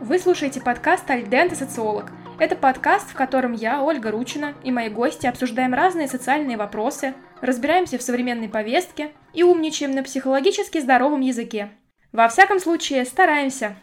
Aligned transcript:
Вы 0.00 0.20
слушаете 0.20 0.60
подкаст 0.60 1.10
«Альдент 1.10 1.52
и 1.52 1.56
социолог». 1.56 2.12
Это 2.38 2.54
подкаст, 2.54 3.10
в 3.10 3.14
котором 3.14 3.52
я, 3.52 3.82
Ольга 3.82 4.12
Ручина, 4.12 4.54
и 4.62 4.70
мои 4.70 4.88
гости 4.88 5.26
обсуждаем 5.26 5.74
разные 5.74 6.06
социальные 6.06 6.56
вопросы, 6.56 7.14
разбираемся 7.40 7.98
в 7.98 8.02
современной 8.02 8.48
повестке 8.48 9.10
и 9.34 9.42
умничаем 9.42 9.90
на 9.90 10.04
психологически 10.04 10.78
здоровом 10.78 11.20
языке. 11.20 11.70
Во 12.12 12.28
всяком 12.28 12.60
случае, 12.60 13.04
стараемся. 13.06 13.74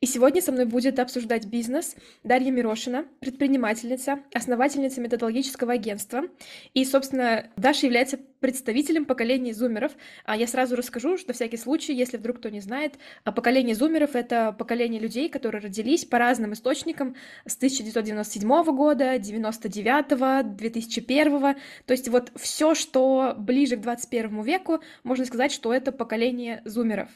И 0.00 0.06
сегодня 0.06 0.40
со 0.40 0.50
мной 0.50 0.64
будет 0.64 0.98
обсуждать 0.98 1.46
бизнес 1.46 1.94
Дарья 2.24 2.50
Мирошина, 2.50 3.04
предпринимательница, 3.20 4.20
основательница 4.34 5.02
методологического 5.02 5.74
агентства. 5.74 6.24
И, 6.72 6.86
собственно, 6.86 7.50
Даша 7.56 7.86
является 7.86 8.18
представителем 8.44 9.06
поколения 9.06 9.54
зумеров. 9.54 9.92
А 10.26 10.36
я 10.36 10.46
сразу 10.46 10.76
расскажу, 10.76 11.16
что 11.16 11.32
всякий 11.32 11.56
случай, 11.56 11.94
если 11.94 12.18
вдруг 12.18 12.36
кто 12.36 12.50
не 12.50 12.60
знает, 12.60 12.98
а 13.24 13.32
поколение 13.32 13.74
зумеров— 13.74 14.10
это 14.14 14.52
поколение 14.52 15.00
людей, 15.00 15.30
которые 15.30 15.62
родились 15.62 16.04
по 16.04 16.18
разным 16.18 16.52
источникам 16.52 17.16
с 17.46 17.56
1997 17.56 18.64
года, 18.76 19.18
99 19.18 20.56
2001 20.56 21.40
То 21.86 21.92
есть 21.92 22.10
вот 22.10 22.32
все, 22.36 22.74
что 22.74 23.34
ближе 23.38 23.78
к 23.78 23.80
21 23.80 24.42
веку, 24.42 24.80
можно 25.04 25.24
сказать, 25.24 25.50
что 25.50 25.72
это 25.72 25.90
поколение 25.90 26.60
зумеров. 26.66 27.08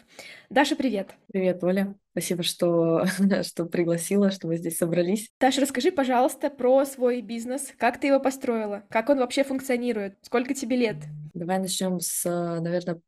Даша, 0.49 0.77
привет. 0.77 1.11
Привет, 1.31 1.63
Оля. 1.63 1.95
Спасибо, 2.13 2.43
что, 2.43 3.05
что 3.43 3.67
пригласила, 3.67 4.31
что 4.31 4.49
мы 4.49 4.57
здесь 4.57 4.79
собрались. 4.79 5.29
Даша, 5.39 5.61
расскажи, 5.61 5.93
пожалуйста, 5.93 6.49
про 6.49 6.87
свой 6.87 7.21
бизнес. 7.21 7.73
Как 7.77 8.01
ты 8.01 8.07
его 8.07 8.19
построила? 8.19 8.85
Как 8.89 9.11
он 9.11 9.19
вообще 9.19 9.45
функционирует? 9.45 10.17
Сколько 10.23 10.55
тебе 10.55 10.77
лет? 10.77 10.97
Давай 11.35 11.59
начнем 11.59 12.01
с, 12.01 12.25
наверное, 12.25 13.01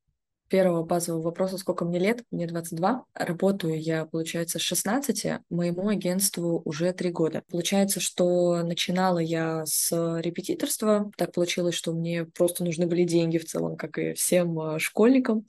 первого 0.50 0.82
базового 0.82 1.22
вопроса, 1.22 1.56
сколько 1.56 1.84
мне 1.84 1.98
лет, 1.98 2.24
мне 2.30 2.46
22. 2.46 3.04
Работаю 3.14 3.80
я, 3.80 4.04
получается, 4.04 4.58
с 4.58 4.62
16, 4.62 5.26
моему 5.48 5.88
агентству 5.88 6.60
уже 6.64 6.92
3 6.92 7.10
года. 7.12 7.42
Получается, 7.50 8.00
что 8.00 8.62
начинала 8.62 9.20
я 9.20 9.64
с 9.64 9.90
репетиторства. 10.20 11.10
Так 11.16 11.32
получилось, 11.32 11.76
что 11.76 11.92
мне 11.92 12.24
просто 12.24 12.64
нужны 12.64 12.86
были 12.86 13.04
деньги 13.04 13.38
в 13.38 13.44
целом, 13.44 13.76
как 13.76 13.96
и 13.98 14.12
всем 14.14 14.60
э, 14.60 14.78
школьникам. 14.80 15.46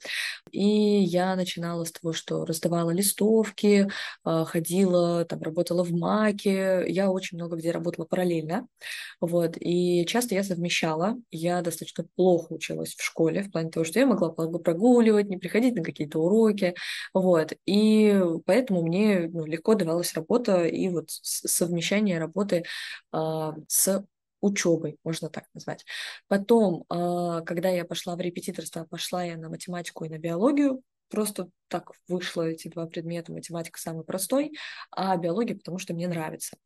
И 0.52 0.64
я 0.64 1.34
начинала 1.34 1.84
с 1.84 1.90
того, 1.90 2.12
что 2.12 2.44
раздавала 2.44 2.90
листовки, 2.90 3.88
э, 4.24 4.44
ходила, 4.46 5.24
там, 5.24 5.42
работала 5.42 5.82
в 5.82 5.90
МАКе. 5.90 6.84
Я 6.86 7.10
очень 7.10 7.38
много 7.38 7.56
где 7.56 7.72
работала 7.72 8.06
параллельно. 8.06 8.68
Вот. 9.20 9.56
И 9.58 10.06
часто 10.06 10.36
я 10.36 10.44
совмещала. 10.44 11.16
Я 11.32 11.60
достаточно 11.60 12.06
плохо 12.14 12.52
училась 12.52 12.94
в 12.94 13.02
школе, 13.02 13.42
в 13.42 13.50
плане 13.50 13.70
того, 13.70 13.84
что 13.84 13.98
я 13.98 14.06
могла 14.06 14.30
прогуливать 14.30 14.91
прогуливать, 14.92 15.28
не 15.28 15.36
приходить 15.36 15.74
на 15.74 15.82
какие-то 15.82 16.18
уроки, 16.18 16.74
вот, 17.14 17.52
и 17.66 18.20
поэтому 18.46 18.82
мне 18.82 19.28
ну, 19.32 19.44
легко 19.46 19.74
давалась 19.74 20.14
работа 20.14 20.64
и 20.64 20.88
вот 20.88 21.06
совмещение 21.10 22.18
работы 22.18 22.64
э, 23.12 23.52
с 23.68 24.04
учебой, 24.40 24.98
можно 25.04 25.28
так 25.30 25.44
назвать. 25.54 25.84
Потом, 26.28 26.84
э, 26.90 27.42
когда 27.46 27.70
я 27.70 27.84
пошла 27.84 28.16
в 28.16 28.20
репетиторство, 28.20 28.84
пошла 28.84 29.24
я 29.24 29.36
на 29.36 29.48
математику 29.48 30.04
и 30.04 30.08
на 30.08 30.18
биологию, 30.18 30.82
просто 31.08 31.48
так 31.68 31.92
вышло 32.08 32.42
эти 32.42 32.68
два 32.68 32.86
предмета. 32.86 33.32
Математика 33.32 33.78
самый 33.78 34.04
простой, 34.04 34.52
а 34.90 35.16
биология, 35.16 35.56
потому 35.56 35.78
что 35.78 35.94
мне 35.94 36.08
нравится. 36.08 36.56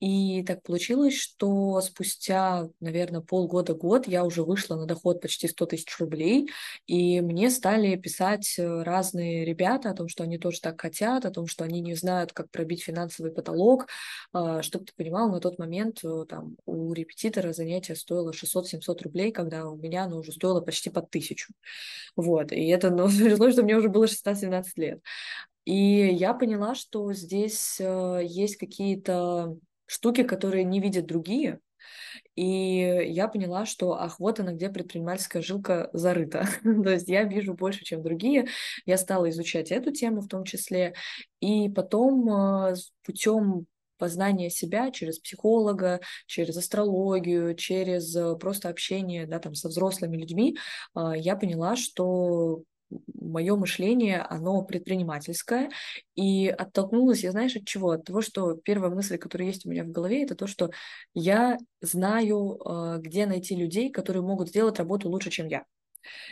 И 0.00 0.42
так 0.44 0.62
получилось, 0.62 1.16
что 1.18 1.80
спустя, 1.80 2.68
наверное, 2.80 3.20
полгода-год 3.20 4.06
я 4.06 4.24
уже 4.24 4.42
вышла 4.42 4.76
на 4.76 4.86
доход 4.86 5.20
почти 5.20 5.48
100 5.48 5.66
тысяч 5.66 5.98
рублей, 5.98 6.50
и 6.86 7.20
мне 7.20 7.50
стали 7.50 7.96
писать 7.96 8.54
э, 8.58 8.82
разные 8.82 9.44
ребята 9.44 9.90
о 9.90 9.94
том, 9.94 10.08
что 10.08 10.24
они 10.24 10.38
тоже 10.38 10.60
так 10.60 10.80
хотят, 10.80 11.24
о 11.24 11.30
том, 11.30 11.46
что 11.46 11.64
они 11.64 11.80
не 11.80 11.94
знают, 11.94 12.32
как 12.32 12.50
пробить 12.50 12.82
финансовый 12.82 13.32
потолок. 13.32 13.86
А, 14.32 14.62
Чтобы 14.62 14.86
ты 14.86 14.92
понимал, 14.96 15.30
на 15.30 15.40
тот 15.40 15.58
момент 15.58 16.00
э, 16.04 16.24
там, 16.28 16.56
у 16.66 16.92
репетитора 16.92 17.52
занятие 17.52 17.96
стоило 17.96 18.32
600-700 18.32 19.02
рублей, 19.02 19.32
когда 19.32 19.68
у 19.68 19.76
меня 19.76 20.04
оно 20.04 20.18
уже 20.18 20.32
стоило 20.32 20.60
почти 20.60 20.90
под 20.90 21.10
тысячу. 21.10 21.52
Вот, 22.16 22.52
и 22.52 22.66
это, 22.68 22.90
ну, 22.90 23.08
что 23.52 23.62
мне 23.62 23.76
уже 23.76 23.88
было 23.88 24.06
16-17 24.06 24.64
лет. 24.76 25.00
И 25.68 26.14
я 26.14 26.32
поняла, 26.32 26.74
что 26.74 27.12
здесь 27.12 27.76
э, 27.78 28.22
есть 28.24 28.56
какие-то 28.56 29.58
штуки, 29.84 30.22
которые 30.22 30.64
не 30.64 30.80
видят 30.80 31.04
другие. 31.04 31.60
И 32.36 33.04
я 33.10 33.28
поняла, 33.28 33.66
что 33.66 33.92
ах, 33.92 34.18
вот 34.18 34.40
она, 34.40 34.52
где 34.52 34.70
предпринимательская 34.70 35.42
жилка 35.42 35.90
зарыта. 35.92 36.48
То 36.62 36.88
есть 36.88 37.06
я 37.08 37.24
вижу 37.24 37.52
больше, 37.52 37.84
чем 37.84 38.02
другие. 38.02 38.46
Я 38.86 38.96
стала 38.96 39.28
изучать 39.28 39.70
эту 39.70 39.92
тему 39.92 40.22
в 40.22 40.28
том 40.28 40.44
числе. 40.44 40.94
И 41.40 41.68
потом 41.68 42.70
э, 42.70 42.74
путем 43.04 43.66
познания 43.98 44.48
себя 44.48 44.90
через 44.90 45.18
психолога, 45.18 46.00
через 46.26 46.56
астрологию, 46.56 47.54
через 47.54 48.16
э, 48.16 48.36
просто 48.36 48.70
общение 48.70 49.26
да, 49.26 49.38
там, 49.38 49.54
со 49.54 49.68
взрослыми 49.68 50.16
людьми, 50.16 50.56
я 50.96 51.36
поняла, 51.36 51.76
что 51.76 52.62
мое 53.14 53.56
мышление, 53.56 54.20
оно 54.20 54.62
предпринимательское, 54.62 55.70
и 56.14 56.48
оттолкнулась 56.48 57.22
я, 57.22 57.32
знаешь, 57.32 57.56
от 57.56 57.64
чего? 57.66 57.90
От 57.90 58.04
того, 58.04 58.20
что 58.20 58.54
первая 58.54 58.90
мысль, 58.90 59.18
которая 59.18 59.48
есть 59.48 59.66
у 59.66 59.70
меня 59.70 59.84
в 59.84 59.90
голове, 59.90 60.22
это 60.22 60.34
то, 60.34 60.46
что 60.46 60.70
я 61.14 61.58
знаю, 61.80 62.58
а, 62.64 62.98
где 62.98 63.26
найти 63.26 63.54
людей, 63.56 63.90
которые 63.90 64.22
могут 64.22 64.48
сделать 64.48 64.78
работу 64.78 65.08
лучше, 65.08 65.30
чем 65.30 65.46
я. 65.46 65.64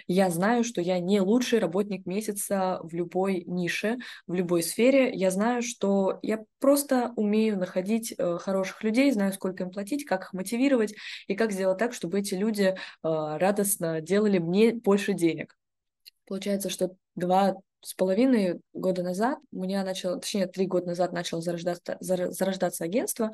Я 0.06 0.30
знаю, 0.30 0.64
что 0.64 0.80
я 0.80 0.98
не 1.00 1.20
лучший 1.20 1.58
работник 1.58 2.06
месяца 2.06 2.80
в 2.82 2.94
любой 2.94 3.44
нише, 3.46 3.98
в 4.26 4.34
любой 4.34 4.62
сфере. 4.62 5.12
Я 5.12 5.30
знаю, 5.30 5.62
что 5.62 6.18
я 6.22 6.44
просто 6.60 7.12
умею 7.16 7.58
находить 7.58 8.14
э, 8.16 8.38
хороших 8.38 8.82
людей, 8.84 9.10
знаю, 9.10 9.32
сколько 9.32 9.64
им 9.64 9.70
платить, 9.70 10.04
как 10.04 10.22
их 10.22 10.32
мотивировать 10.32 10.94
и 11.26 11.34
как 11.34 11.52
сделать 11.52 11.78
так, 11.78 11.92
чтобы 11.92 12.20
эти 12.20 12.34
люди 12.34 12.74
э, 12.74 12.74
радостно 13.02 14.00
делали 14.00 14.38
мне 14.38 14.74
больше 14.74 15.12
денег. 15.14 15.56
Получается, 16.26 16.70
что 16.70 16.96
два 17.14 17.54
с 17.86 17.94
половиной 17.94 18.60
года 18.72 19.04
назад 19.04 19.38
у 19.52 19.62
меня 19.62 19.84
начало, 19.84 20.18
точнее, 20.18 20.48
три 20.48 20.66
года 20.66 20.86
назад 20.86 21.12
начало 21.12 21.40
зарождаться, 21.40 21.96
зарождаться 22.00 22.82
агентство, 22.82 23.30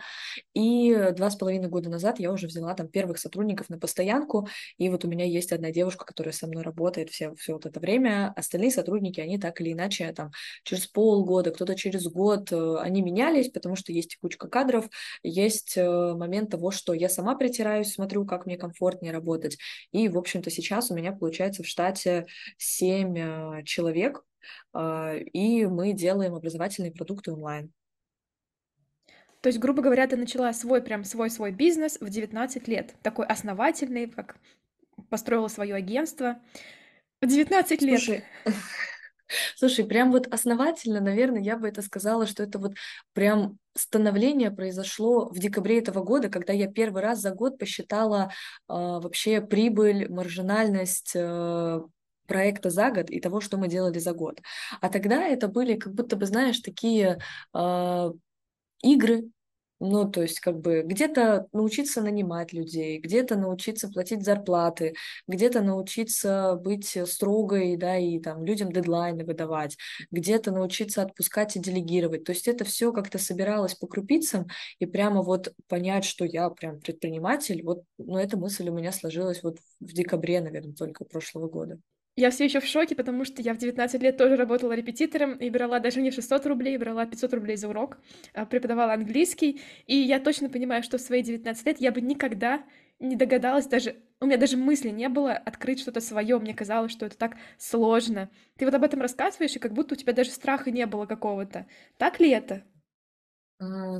и 0.52 0.94
два 1.16 1.30
с 1.30 1.36
половиной 1.36 1.70
года 1.70 1.88
назад 1.88 2.20
я 2.20 2.30
уже 2.30 2.48
взяла 2.48 2.74
там 2.74 2.88
первых 2.88 3.16
сотрудников 3.16 3.70
на 3.70 3.78
постоянку, 3.78 4.46
и 4.76 4.90
вот 4.90 5.06
у 5.06 5.08
меня 5.08 5.24
есть 5.24 5.52
одна 5.52 5.70
девушка, 5.70 6.04
которая 6.04 6.34
со 6.34 6.46
мной 6.48 6.64
работает 6.64 7.08
все, 7.08 7.34
все 7.36 7.54
вот 7.54 7.64
это 7.64 7.80
время, 7.80 8.30
остальные 8.36 8.72
сотрудники, 8.72 9.20
они 9.20 9.38
так 9.38 9.58
или 9.62 9.72
иначе 9.72 10.12
там 10.12 10.32
через 10.64 10.86
полгода, 10.86 11.50
кто-то 11.50 11.74
через 11.74 12.06
год, 12.08 12.52
э, 12.52 12.76
они 12.78 13.00
менялись, 13.00 13.48
потому 13.48 13.74
что 13.74 13.90
есть 13.90 14.10
текучка 14.10 14.48
кадров, 14.48 14.84
есть 15.22 15.78
э, 15.78 16.12
момент 16.14 16.50
того, 16.50 16.72
что 16.72 16.92
я 16.92 17.08
сама 17.08 17.36
притираюсь, 17.36 17.94
смотрю, 17.94 18.26
как 18.26 18.44
мне 18.44 18.58
комфортнее 18.58 19.14
работать, 19.14 19.56
и, 19.92 20.10
в 20.10 20.18
общем-то, 20.18 20.50
сейчас 20.50 20.90
у 20.90 20.94
меня 20.94 21.12
получается 21.12 21.62
в 21.62 21.66
штате 21.66 22.26
семь 22.58 23.16
э, 23.16 23.62
человек, 23.64 24.22
и 24.74 25.66
мы 25.66 25.92
делаем 25.92 26.34
образовательные 26.34 26.92
продукты 26.92 27.32
онлайн. 27.32 27.72
То 29.42 29.48
есть, 29.48 29.58
грубо 29.58 29.82
говоря, 29.82 30.06
ты 30.06 30.16
начала 30.16 30.52
свой, 30.52 30.80
прям 30.80 31.02
свой-свой 31.02 31.50
бизнес 31.50 31.98
в 32.00 32.08
19 32.08 32.68
лет. 32.68 32.94
Такой 33.02 33.26
основательный, 33.26 34.06
как 34.06 34.36
построила 35.10 35.48
свое 35.48 35.74
агентство. 35.74 36.40
В 37.20 37.26
19 37.26 37.82
лет. 37.82 38.00
Слушай, 38.00 38.24
Слушай, 39.56 39.84
прям 39.84 40.12
вот 40.12 40.26
основательно, 40.32 41.00
наверное, 41.00 41.42
я 41.42 41.56
бы 41.56 41.68
это 41.68 41.82
сказала, 41.82 42.26
что 42.26 42.42
это 42.42 42.58
вот 42.58 42.74
прям 43.12 43.58
становление 43.74 44.50
произошло 44.50 45.28
в 45.28 45.38
декабре 45.38 45.78
этого 45.78 46.02
года, 46.02 46.28
когда 46.28 46.52
я 46.52 46.70
первый 46.70 47.02
раз 47.02 47.20
за 47.20 47.30
год 47.32 47.58
посчитала 47.58 48.30
э, 48.68 48.72
вообще 48.74 49.40
прибыль, 49.40 50.08
маржинальность 50.10 51.12
э, 51.14 51.80
проекта 52.32 52.70
за 52.70 52.90
год 52.90 53.10
и 53.10 53.20
того, 53.20 53.40
что 53.40 53.58
мы 53.58 53.68
делали 53.68 53.98
за 53.98 54.12
год. 54.14 54.40
А 54.80 54.88
тогда 54.88 55.26
это 55.28 55.48
были 55.48 55.76
как 55.76 55.94
будто 55.94 56.16
бы, 56.16 56.26
знаешь, 56.26 56.60
такие 56.60 57.18
э, 57.54 58.10
игры, 58.82 59.24
ну, 59.84 60.08
то 60.08 60.22
есть, 60.22 60.38
как 60.38 60.60
бы, 60.60 60.82
где-то 60.82 61.48
научиться 61.52 62.02
нанимать 62.02 62.52
людей, 62.52 63.00
где-то 63.00 63.36
научиться 63.36 63.88
платить 63.88 64.24
зарплаты, 64.24 64.94
где-то 65.26 65.60
научиться 65.60 66.54
быть 66.54 66.96
строгой, 67.06 67.76
да, 67.76 67.98
и 67.98 68.20
там 68.20 68.44
людям 68.44 68.70
дедлайны 68.70 69.24
выдавать, 69.24 69.76
где-то 70.12 70.52
научиться 70.52 71.02
отпускать 71.02 71.56
и 71.56 71.60
делегировать. 71.60 72.22
То 72.22 72.30
есть 72.30 72.46
это 72.46 72.64
все 72.64 72.92
как-то 72.92 73.18
собиралось 73.18 73.74
по 73.74 73.88
крупицам, 73.88 74.46
и 74.78 74.86
прямо 74.86 75.22
вот 75.22 75.52
понять, 75.66 76.04
что 76.04 76.24
я 76.24 76.48
прям 76.50 76.80
предприниматель, 76.80 77.62
вот, 77.64 77.82
ну, 77.98 78.18
эта 78.18 78.36
мысль 78.36 78.68
у 78.68 78.72
меня 78.72 78.92
сложилась 78.92 79.42
вот 79.42 79.58
в 79.80 79.92
декабре, 79.92 80.40
наверное, 80.40 80.74
только 80.74 81.04
прошлого 81.04 81.48
года. 81.48 81.80
Я 82.14 82.30
все 82.30 82.44
еще 82.44 82.60
в 82.60 82.66
шоке, 82.66 82.94
потому 82.94 83.24
что 83.24 83.40
я 83.40 83.54
в 83.54 83.58
19 83.58 84.02
лет 84.02 84.18
тоже 84.18 84.36
работала 84.36 84.72
репетитором 84.72 85.34
и 85.34 85.48
брала 85.48 85.78
даже 85.78 86.02
не 86.02 86.10
600 86.10 86.44
рублей, 86.46 86.76
брала 86.76 87.06
500 87.06 87.32
рублей 87.32 87.56
за 87.56 87.68
урок, 87.68 87.98
а, 88.34 88.44
преподавала 88.44 88.92
английский. 88.92 89.62
И 89.86 89.96
я 89.96 90.20
точно 90.20 90.50
понимаю, 90.50 90.82
что 90.82 90.98
в 90.98 91.00
свои 91.00 91.22
19 91.22 91.66
лет 91.66 91.80
я 91.80 91.90
бы 91.90 92.02
никогда 92.02 92.64
не 93.00 93.16
догадалась 93.16 93.66
даже, 93.66 93.96
у 94.20 94.26
меня 94.26 94.36
даже 94.36 94.58
мысли 94.58 94.90
не 94.90 95.08
было 95.08 95.32
открыть 95.32 95.80
что-то 95.80 96.00
свое, 96.00 96.38
мне 96.38 96.54
казалось, 96.54 96.92
что 96.92 97.06
это 97.06 97.16
так 97.16 97.36
сложно. 97.58 98.30
Ты 98.58 98.66
вот 98.66 98.74
об 98.74 98.84
этом 98.84 99.00
рассказываешь, 99.00 99.56
и 99.56 99.58
как 99.58 99.72
будто 99.72 99.94
у 99.94 99.96
тебя 99.96 100.12
даже 100.12 100.30
страха 100.30 100.70
не 100.70 100.86
было 100.86 101.06
какого-то. 101.06 101.66
Так 101.96 102.20
ли 102.20 102.30
это? 102.30 102.62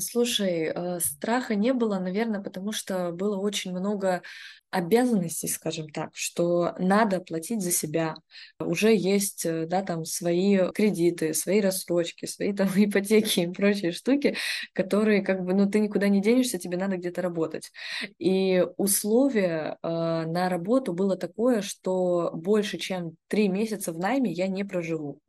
Слушай, 0.01 0.73
э, 0.75 1.01
страха 1.01 1.55
не 1.55 1.73
было, 1.73 1.99
наверное, 1.99 2.41
потому 2.41 2.73
что 2.73 3.13
было 3.13 3.37
очень 3.39 3.71
много 3.73 4.23
обязанностей, 4.71 5.49
скажем 5.49 5.89
так, 5.91 6.11
что 6.15 6.75
надо 6.79 7.21
платить 7.21 7.61
за 7.63 7.71
себя. 7.71 8.15
Уже 8.59 8.95
есть, 8.97 9.45
э, 9.45 9.67
да, 9.67 9.83
там 9.83 10.05
свои 10.05 10.73
кредиты, 10.73 11.35
свои 11.35 11.61
рассрочки, 11.61 12.27
свои 12.27 12.53
там 12.53 12.69
ипотеки 12.77 13.41
и 13.41 13.53
прочие 13.53 13.93
штуки, 13.93 14.37
которые 14.73 15.23
как 15.23 15.45
бы, 15.45 15.55
ну, 15.55 15.69
ты 15.71 15.79
никуда 15.79 16.09
не 16.09 16.23
денешься, 16.23 16.59
тебе 16.59 16.77
надо 16.79 16.97
где-то 16.97 17.23
работать. 17.23 17.71
И 18.19 18.67
условие 18.79 19.77
э, 19.83 19.89
на 19.89 20.49
работу 20.49 20.93
было 20.93 21.17
такое, 21.17 21.63
что 21.63 22.31
больше, 22.35 22.79
чем 22.79 23.17
три 23.29 23.49
месяца 23.49 23.93
в 23.93 23.99
найме 23.99 24.33
я 24.33 24.49
не 24.49 24.65
проживу. 24.65 25.21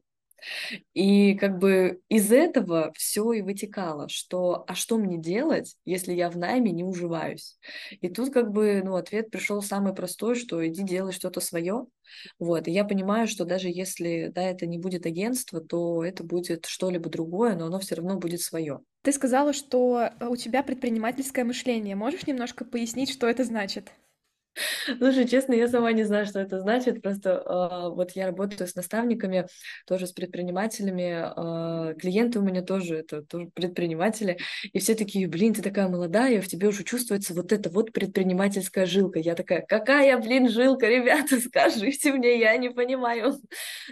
И 0.94 1.36
как 1.36 1.58
бы 1.58 2.02
из 2.10 2.32
этого 2.32 2.92
все 2.96 3.34
и 3.34 3.42
вытекало, 3.42 4.10
что 4.10 4.64
а 4.68 4.76
что 4.76 4.98
мне 4.98 5.18
делать, 5.18 5.76
если 5.86 6.14
я 6.14 6.30
в 6.30 6.38
найме 6.38 6.72
не 6.72 6.84
уживаюсь? 6.84 7.58
И 7.92 8.10
тут 8.10 8.34
как 8.34 8.52
бы, 8.52 8.82
ну, 8.84 8.96
ответ 8.96 9.30
пришел 9.30 9.62
самый 9.62 9.94
простой, 9.94 10.36
что 10.36 10.66
иди 10.66 10.84
делай 10.84 11.12
что-то 11.12 11.40
свое. 11.40 11.86
Вот, 12.40 12.68
и 12.68 12.72
я 12.72 12.84
понимаю, 12.84 13.28
что 13.28 13.46
даже 13.46 13.70
если, 13.70 14.32
да, 14.34 14.44
это 14.44 14.66
не 14.66 14.78
будет 14.78 15.06
агентство, 15.06 15.62
то 15.62 16.04
это 16.04 16.24
будет 16.24 16.66
что-либо 16.66 17.10
другое, 17.10 17.56
но 17.56 17.66
оно 17.66 17.80
все 17.80 17.96
равно 17.96 18.18
будет 18.18 18.42
свое. 18.42 18.80
Ты 19.04 19.12
сказала, 19.12 19.54
что 19.54 20.10
э, 20.20 20.28
у 20.28 20.36
тебя 20.36 20.64
предпринимательское 20.64 21.44
мышление. 21.44 21.96
Можешь 21.96 22.28
немножко 22.28 22.66
пояснить, 22.66 23.12
что 23.12 23.28
это 23.28 23.44
значит? 23.44 23.92
Слушай, 24.98 25.28
честно, 25.28 25.54
я 25.54 25.68
сама 25.68 25.92
не 25.92 26.04
знаю, 26.04 26.26
что 26.26 26.40
это 26.40 26.60
значит. 26.60 27.02
Просто 27.02 27.30
э, 27.32 27.90
вот 27.90 28.12
я 28.12 28.28
работаю 28.28 28.68
с 28.68 28.76
наставниками, 28.76 29.48
тоже 29.86 30.08
с 30.08 30.12
предпринимателями. 30.12 31.92
Э, 31.92 31.96
клиенты 31.96 32.40
у 32.40 32.44
меня 32.44 32.62
тоже 32.62 32.98
это 32.98 33.24
тоже 33.24 33.48
предприниматели. 33.54 34.38
И 34.72 34.80
все 34.80 34.96
такие, 34.96 35.28
блин, 35.28 35.54
ты 35.54 35.62
такая 35.62 35.88
молодая, 35.88 36.42
в 36.42 36.48
тебе 36.48 36.68
уже 36.68 36.84
чувствуется 36.84 37.34
вот 37.34 37.52
эта 37.52 37.70
вот 37.70 37.92
предпринимательская 37.92 38.86
жилка. 38.86 39.20
Я 39.20 39.36
такая, 39.36 39.66
какая, 39.68 40.18
блин, 40.18 40.50
жилка, 40.50 40.88
ребята, 40.88 41.40
скажите 41.40 42.14
мне, 42.14 42.40
я 42.40 42.56
не 42.58 42.70
понимаю. 42.70 43.34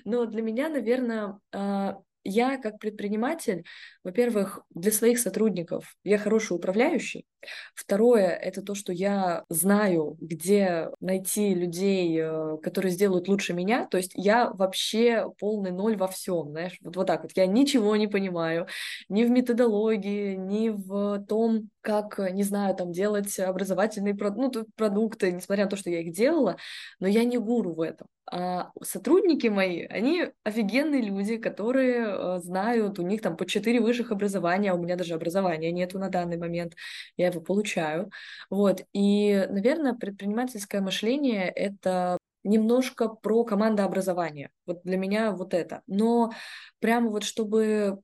Но 0.05 0.25
для 0.25 0.41
меня, 0.41 0.69
наверное, 0.69 1.39
э, 1.53 1.93
я 2.23 2.57
как 2.57 2.79
предприниматель, 2.79 3.63
во-первых, 4.03 4.61
для 4.69 4.91
своих 4.91 5.19
сотрудников 5.19 5.95
я 6.03 6.17
хороший 6.17 6.53
управляющий. 6.53 7.25
Второе— 7.73 8.27
это 8.41 8.61
то, 8.61 8.75
что 8.75 8.93
я 8.93 9.43
знаю, 9.49 10.17
где 10.19 10.89
найти 10.99 11.55
людей, 11.55 12.19
э, 12.21 12.57
которые 12.61 12.91
сделают 12.91 13.27
лучше 13.27 13.53
меня. 13.53 13.87
То 13.87 13.97
есть 13.97 14.11
я 14.15 14.51
вообще 14.51 15.27
полный 15.39 15.71
ноль 15.71 15.97
во 15.97 16.07
всем, 16.07 16.51
знаешь, 16.51 16.77
вот, 16.81 16.95
вот 16.95 17.07
так 17.07 17.23
вот. 17.23 17.31
Я 17.35 17.47
ничего 17.47 17.95
не 17.95 18.07
понимаю 18.07 18.67
ни 19.09 19.23
в 19.23 19.31
методологии, 19.31 20.35
ни 20.35 20.69
в 20.69 21.25
том, 21.25 21.69
как, 21.81 22.19
не 22.31 22.43
знаю, 22.43 22.75
там 22.75 22.91
делать 22.91 23.39
образовательные 23.39 24.13
ну, 24.13 24.51
продукты, 24.75 25.31
несмотря 25.31 25.63
на 25.65 25.69
то, 25.69 25.77
что 25.77 25.89
я 25.89 26.01
их 26.01 26.13
делала, 26.13 26.57
но 26.99 27.07
я 27.07 27.23
не 27.23 27.37
гуру 27.37 27.73
в 27.73 27.81
этом. 27.81 28.07
А 28.29 28.71
сотрудники 28.81 29.47
мои, 29.47 29.85
они 29.85 30.29
офигенные 30.43 31.01
люди, 31.01 31.37
которые 31.37 32.05
э, 32.07 32.39
знают, 32.39 32.99
у 32.99 33.01
них 33.01 33.21
там 33.21 33.35
по 33.35 33.45
четыре 33.45 33.81
высших 33.81 34.11
образования, 34.11 34.71
а 34.71 34.75
у 34.75 34.81
меня 34.81 34.95
даже 34.95 35.15
образования 35.15 35.71
нету 35.71 35.99
на 35.99 36.09
данный 36.09 36.37
момент, 36.37 36.73
я 37.17 37.27
его 37.27 37.41
получаю. 37.41 38.09
Вот, 38.49 38.83
и, 38.93 39.47
наверное, 39.49 39.93
предпринимательское 39.93 40.81
мышление— 40.81 41.49
это 41.55 42.17
немножко 42.43 43.07
про 43.09 43.43
командообразование. 43.43 44.49
Вот 44.65 44.81
для 44.83 44.97
меня 44.97 45.31
вот 45.31 45.53
это. 45.53 45.81
Но 45.87 46.31
прямо 46.79 47.09
вот 47.09 47.23
чтобы 47.23 48.01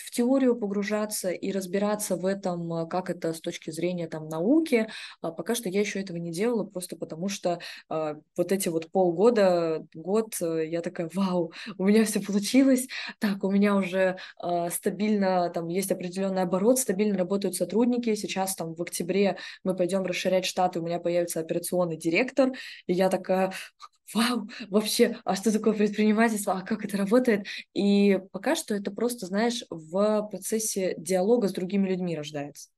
в 0.00 0.10
теорию 0.10 0.56
погружаться 0.56 1.30
и 1.30 1.52
разбираться 1.52 2.16
в 2.16 2.26
этом, 2.26 2.72
а, 2.72 2.86
как 2.86 3.10
это 3.10 3.32
с 3.32 3.40
точки 3.40 3.70
зрения 3.70 4.08
там 4.08 4.28
науки. 4.28 4.88
А 5.20 5.30
пока 5.30 5.54
что 5.54 5.68
я 5.68 5.80
еще 5.80 6.00
этого 6.00 6.16
не 6.16 6.32
делала, 6.32 6.64
просто 6.64 6.96
потому 6.96 7.28
что 7.28 7.60
а, 7.88 8.16
вот 8.36 8.52
эти 8.52 8.68
вот 8.68 8.90
полгода, 8.90 9.86
год, 9.94 10.34
э, 10.40 10.66
я 10.68 10.80
такая, 10.80 11.10
вау, 11.14 11.52
у 11.78 11.84
меня 11.84 12.04
все 12.04 12.20
получилось, 12.20 12.86
так, 13.18 13.44
у 13.44 13.50
меня 13.50 13.76
уже 13.76 14.16
стабильно, 14.70 15.50
там 15.50 15.68
есть 15.68 15.90
определенный 15.90 16.42
оборот, 16.42 16.78
стабильно 16.78 17.16
работают 17.16 17.54
сотрудники, 17.54 18.14
сейчас 18.14 18.54
там 18.54 18.74
в 18.74 18.82
октябре 18.82 19.38
мы 19.62 19.74
пойдем 19.76 20.04
расширять 20.04 20.44
штаты, 20.44 20.80
у 20.80 20.82
меня 20.82 20.98
появится 20.98 21.40
операционный 21.40 21.96
директор, 21.96 22.52
и 22.86 22.92
я 22.92 23.08
такая, 23.08 23.52
вау, 24.14 24.48
вообще, 24.70 25.18
а 25.24 25.36
что 25.36 25.52
такое 25.52 25.74
предпринимательство, 25.74 26.54
а 26.54 26.62
как 26.62 26.84
это 26.84 26.96
работает? 26.96 27.46
И 27.74 28.20
пока 28.32 28.54
что 28.56 28.74
это 28.74 28.90
просто, 28.90 29.26
знаешь, 29.26 29.64
в 29.70 30.28
процессе 30.30 30.94
диалога 30.98 31.48
с 31.48 31.52
другими 31.52 31.88
людьми 31.88 32.16
рождается. 32.16 32.68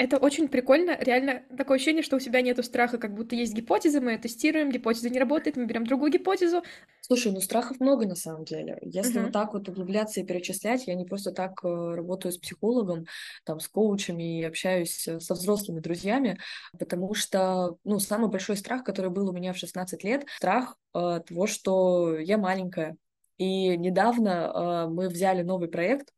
Это 0.00 0.16
очень 0.16 0.48
прикольно. 0.48 0.96
Реально 0.98 1.42
такое 1.58 1.76
ощущение, 1.76 2.02
что 2.02 2.16
у 2.16 2.20
тебя 2.20 2.40
нету 2.40 2.62
страха, 2.62 2.96
как 2.96 3.14
будто 3.14 3.36
есть 3.36 3.52
гипотезы, 3.52 4.00
мы 4.00 4.12
ее 4.12 4.18
тестируем, 4.18 4.70
гипотеза 4.70 5.10
не 5.10 5.18
работает, 5.18 5.58
мы 5.58 5.66
берем 5.66 5.84
другую 5.84 6.10
гипотезу. 6.10 6.62
Слушай, 7.02 7.32
ну 7.32 7.40
страхов 7.42 7.80
много 7.80 8.06
на 8.06 8.14
самом 8.14 8.46
деле. 8.46 8.78
Если 8.80 9.20
uh-huh. 9.20 9.24
вот 9.24 9.32
так 9.32 9.52
вот 9.52 9.68
углубляться 9.68 10.20
и 10.20 10.24
перечислять, 10.24 10.86
я 10.86 10.94
не 10.94 11.04
просто 11.04 11.32
так 11.32 11.62
э, 11.62 11.68
работаю 11.68 12.32
с 12.32 12.38
психологом, 12.38 13.04
там, 13.44 13.60
с 13.60 13.68
коучами 13.68 14.40
и 14.40 14.42
общаюсь 14.42 15.06
э, 15.06 15.20
со 15.20 15.34
взрослыми 15.34 15.80
друзьями, 15.80 16.38
потому 16.78 17.12
что, 17.12 17.76
ну, 17.84 17.98
самый 17.98 18.30
большой 18.30 18.56
страх, 18.56 18.84
который 18.84 19.10
был 19.10 19.28
у 19.28 19.34
меня 19.34 19.52
в 19.52 19.58
16 19.58 20.02
лет, 20.02 20.24
страх 20.38 20.76
э, 20.94 21.20
того, 21.28 21.46
что 21.46 22.16
я 22.16 22.38
маленькая. 22.38 22.96
И 23.36 23.76
недавно 23.76 24.28
э, 24.30 24.88
мы 24.88 25.10
взяли 25.10 25.42
новый 25.42 25.68
проект, 25.68 26.08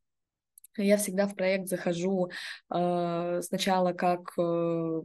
я 0.76 0.96
всегда 0.96 1.26
в 1.26 1.34
проект 1.34 1.68
захожу 1.68 2.30
э, 2.70 3.40
сначала 3.42 3.92
как 3.92 4.32
э, 4.38 5.02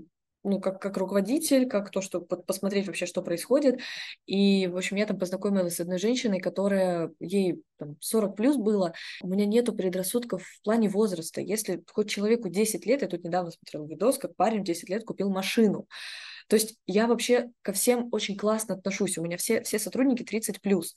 ну, 0.48 0.62
как, 0.62 0.82
как 0.82 0.98
руководитель, 0.98 1.68
как 1.68 1.92
то, 1.92 2.02
что 2.02 2.22
посмотреть 2.22 2.88
вообще, 2.88 3.06
что 3.06 3.22
происходит. 3.22 3.82
И, 4.26 4.68
в 4.68 4.78
общем, 4.78 4.96
я 4.96 5.06
там 5.06 5.20
познакомилась 5.20 5.76
с 5.76 5.80
одной 5.80 6.00
женщиной, 6.00 6.40
которая, 6.40 7.12
ей 7.20 7.62
там 7.78 7.98
40 8.00 8.36
плюс 8.36 8.56
было. 8.56 8.94
У 9.22 9.28
меня 9.28 9.46
нету 9.46 9.74
предрассудков 9.74 10.44
в 10.44 10.62
плане 10.64 10.88
возраста. 10.90 11.42
Если 11.42 11.84
хоть 11.92 12.10
человеку 12.10 12.50
10 12.50 12.86
лет, 12.86 13.02
я 13.02 13.08
тут 13.08 13.24
недавно 13.24 13.52
смотрела 13.52 13.86
видос, 13.86 14.18
как 14.18 14.36
парень 14.36 14.64
10 14.64 14.90
лет 14.90 15.04
купил 15.04 15.30
машину. 15.30 15.88
То 16.48 16.56
есть 16.56 16.78
я 16.86 17.08
вообще 17.08 17.50
ко 17.62 17.74
всем 17.74 18.08
очень 18.12 18.38
классно 18.38 18.76
отношусь. 18.76 19.18
У 19.18 19.24
меня 19.24 19.38
все, 19.38 19.62
все 19.64 19.80
сотрудники 19.80 20.24
30 20.24 20.62
плюс. 20.62 20.96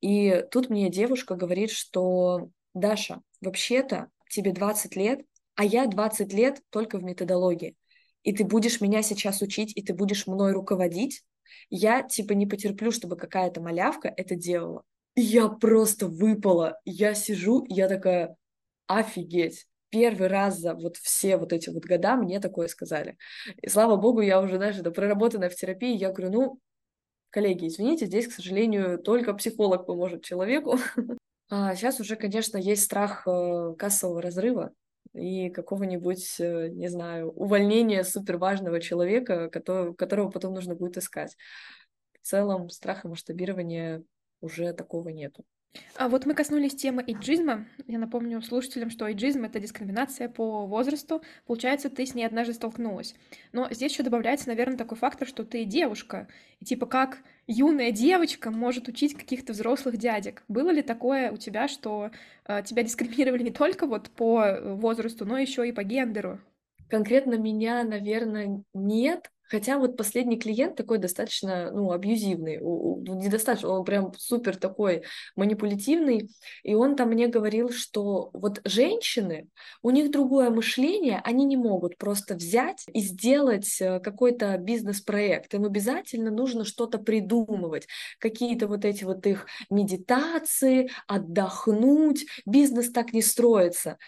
И 0.00 0.42
тут 0.50 0.70
мне 0.70 0.88
девушка 0.88 1.34
говорит, 1.34 1.70
что 1.70 2.48
Даша, 2.74 3.22
вообще-то 3.40 4.10
тебе 4.28 4.52
20 4.52 4.96
лет, 4.96 5.20
а 5.56 5.64
я 5.64 5.86
20 5.86 6.32
лет 6.32 6.62
только 6.70 6.98
в 6.98 7.02
методологии. 7.02 7.76
И 8.22 8.32
ты 8.32 8.44
будешь 8.44 8.80
меня 8.80 9.02
сейчас 9.02 9.42
учить, 9.42 9.72
и 9.76 9.82
ты 9.82 9.94
будешь 9.94 10.26
мной 10.26 10.52
руководить. 10.52 11.22
Я 11.68 12.02
типа 12.02 12.32
не 12.32 12.46
потерплю, 12.46 12.90
чтобы 12.90 13.16
какая-то 13.16 13.60
малявка 13.60 14.12
это 14.16 14.36
делала. 14.36 14.84
И 15.14 15.22
я 15.22 15.48
просто 15.48 16.06
выпала. 16.06 16.78
Я 16.84 17.14
сижу, 17.14 17.64
я 17.68 17.88
такая, 17.88 18.36
офигеть. 18.86 19.66
Первый 19.88 20.28
раз 20.28 20.58
за 20.58 20.74
вот 20.74 20.96
все 20.98 21.36
вот 21.36 21.52
эти 21.52 21.68
вот 21.68 21.84
года 21.84 22.14
мне 22.16 22.38
такое 22.38 22.68
сказали. 22.68 23.16
И 23.60 23.68
слава 23.68 23.96
богу, 23.96 24.20
я 24.20 24.40
уже, 24.40 24.56
знаешь, 24.56 24.78
это 24.78 24.92
проработанная 24.92 25.48
в 25.48 25.56
терапии. 25.56 25.96
Я 25.96 26.12
говорю, 26.12 26.30
ну, 26.32 26.60
коллеги, 27.30 27.66
извините, 27.66 28.06
здесь, 28.06 28.28
к 28.28 28.32
сожалению, 28.32 28.98
только 28.98 29.34
психолог 29.34 29.86
поможет 29.86 30.24
человеку. 30.24 30.78
А 31.50 31.74
сейчас 31.74 31.98
уже, 31.98 32.14
конечно, 32.14 32.56
есть 32.56 32.84
страх 32.84 33.26
э, 33.26 33.74
кассового 33.76 34.22
разрыва 34.22 34.72
и 35.12 35.50
какого-нибудь, 35.50 36.36
э, 36.38 36.68
не 36.68 36.88
знаю, 36.88 37.32
увольнения 37.32 38.04
суперважного 38.04 38.80
человека, 38.80 39.50
которого 39.50 40.30
потом 40.30 40.54
нужно 40.54 40.76
будет 40.76 40.96
искать. 40.96 41.36
В 42.22 42.26
целом 42.26 42.68
страха 42.68 43.08
масштабирования 43.08 44.04
уже 44.40 44.72
такого 44.72 45.08
нету. 45.08 45.44
А 45.96 46.08
вот 46.08 46.26
мы 46.26 46.34
коснулись 46.34 46.74
темы 46.74 47.04
эйджизма. 47.06 47.66
Я 47.86 47.98
напомню 47.98 48.42
слушателям, 48.42 48.90
что 48.90 49.08
эйджизм— 49.08 49.44
это 49.44 49.60
дискриминация 49.60 50.28
по 50.28 50.66
возрасту. 50.66 51.22
Получается, 51.46 51.90
ты 51.90 52.06
с 52.06 52.14
ней 52.14 52.24
однажды 52.24 52.54
столкнулась. 52.54 53.14
Но 53.52 53.68
здесь 53.70 53.92
еще 53.92 54.02
добавляется, 54.02 54.48
наверное, 54.48 54.76
такой 54.76 54.98
фактор, 54.98 55.28
что 55.28 55.44
ты 55.44 55.64
девушка. 55.64 56.26
И 56.58 56.64
типа 56.64 56.86
как 56.86 57.18
юная 57.50 57.90
девочка 57.90 58.50
может 58.50 58.88
учить 58.88 59.14
каких-то 59.14 59.52
взрослых 59.52 59.96
дядек? 59.96 60.44
Было 60.48 60.70
ли 60.70 60.82
такое 60.82 61.32
у 61.32 61.36
тебя, 61.36 61.68
что 61.68 62.10
э, 62.46 62.62
тебя 62.64 62.82
дискриминировали 62.82 63.42
не 63.42 63.50
только 63.50 63.86
вот 63.86 64.10
по 64.10 64.44
э, 64.44 64.74
возрасту, 64.74 65.24
но 65.24 65.36
еще 65.36 65.68
и 65.68 65.72
по 65.72 65.82
гендеру? 65.82 66.40
Конкретно 66.88 67.34
меня, 67.34 67.82
наверное, 67.84 68.62
нет, 68.72 69.30
Хотя 69.50 69.78
вот 69.78 69.96
последний 69.96 70.38
клиент 70.38 70.76
такой 70.76 70.98
достаточно, 70.98 71.72
ну, 71.72 71.90
абьюзивный, 71.90 72.58
недостаточно, 72.58 73.70
он 73.70 73.84
прям 73.84 74.12
супер 74.16 74.56
такой 74.56 75.02
манипулятивный, 75.34 76.30
и 76.62 76.74
он 76.74 76.94
там 76.94 77.08
мне 77.08 77.26
говорил, 77.26 77.70
что 77.70 78.30
вот 78.32 78.60
женщины, 78.64 79.48
у 79.82 79.90
них 79.90 80.12
другое 80.12 80.50
мышление, 80.50 81.20
они 81.24 81.44
не 81.44 81.56
могут 81.56 81.98
просто 81.98 82.36
взять 82.36 82.84
и 82.92 83.00
сделать 83.00 83.80
э, 83.80 83.98
какой-то 83.98 84.56
бизнес-проект, 84.56 85.52
им 85.54 85.64
обязательно 85.64 86.30
нужно 86.30 86.64
что-то 86.64 86.98
придумывать, 86.98 87.88
какие-то 88.20 88.68
вот 88.68 88.84
эти 88.84 89.02
вот 89.02 89.26
их 89.26 89.46
медитации, 89.68 90.90
отдохнуть, 91.08 92.26
бизнес 92.46 92.92
так 92.92 93.12
не 93.12 93.22
строится. 93.22 93.98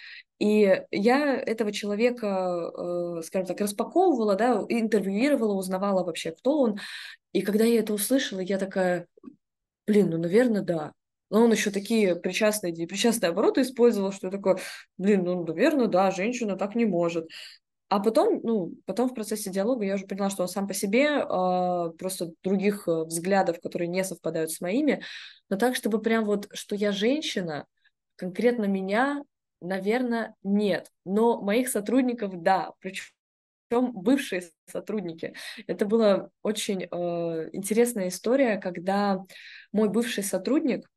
И 0.42 0.82
я 0.90 1.37
этого 1.37 1.70
человека, 1.70 2.26
э, 2.26 3.22
скажем 3.22 3.46
так, 3.46 3.61
распаковывала, 3.61 4.34
да, 4.34 4.64
интервьюировала, 4.68 5.52
узнавала 5.52 6.02
вообще, 6.02 6.32
кто 6.32 6.58
он. 6.58 6.80
И 7.32 7.42
когда 7.42 7.62
я 7.64 7.78
это 7.78 7.92
услышала, 7.92 8.40
я 8.40 8.58
такая, 8.58 9.06
блин, 9.87 10.11
ну, 10.11 10.18
наверное, 10.18 10.62
да. 10.62 10.94
Но 11.30 11.44
он 11.44 11.52
еще 11.52 11.70
такие 11.70 12.16
причастные, 12.16 12.75
причастные 12.88 13.30
обороты 13.30 13.62
использовал, 13.62 14.11
что 14.11 14.26
я 14.26 14.30
такое, 14.32 14.58
блин, 14.99 15.22
ну, 15.22 15.44
наверное, 15.46 15.87
да, 15.87 16.11
женщина 16.11 16.56
так 16.56 16.75
не 16.75 16.87
может. 16.87 17.28
А 17.88 18.00
потом, 18.00 18.40
ну, 18.42 18.75
потом 18.84 19.11
в 19.11 19.14
процессе 19.14 19.49
диалога 19.49 19.84
я 19.84 19.94
уже 19.94 20.08
поняла, 20.08 20.28
что 20.28 20.42
он 20.42 20.49
сам 20.49 20.66
по 20.66 20.75
себе 20.75 21.06
э, 21.06 21.90
просто 21.96 22.32
других 22.42 22.88
э, 22.88 23.04
взглядов, 23.04 23.61
которые 23.61 23.87
не 23.87 24.02
совпадают 24.02 24.50
с 24.50 24.61
моими, 24.61 25.04
но 25.49 25.56
так, 25.56 25.76
чтобы 25.76 26.02
прям 26.02 26.25
вот, 26.25 26.49
что 26.52 26.75
я 26.75 26.90
женщина, 26.90 27.64
конкретно 28.16 28.64
меня, 28.64 29.22
наверное, 29.62 30.35
нет. 30.42 30.90
Но 31.04 31.40
моих 31.40 31.69
сотрудников, 31.69 32.42
да, 32.42 32.73
причем 32.81 33.04
бывшие 33.71 34.42
сотрудники. 34.66 35.35
Это 35.66 35.87
была 35.87 36.31
очень 36.42 36.83
э, 36.83 37.50
интересная 37.52 38.09
история, 38.09 38.59
когда 38.59 39.21
мой 39.73 39.88
бывший 39.88 40.25
сотрудник, 40.25 40.88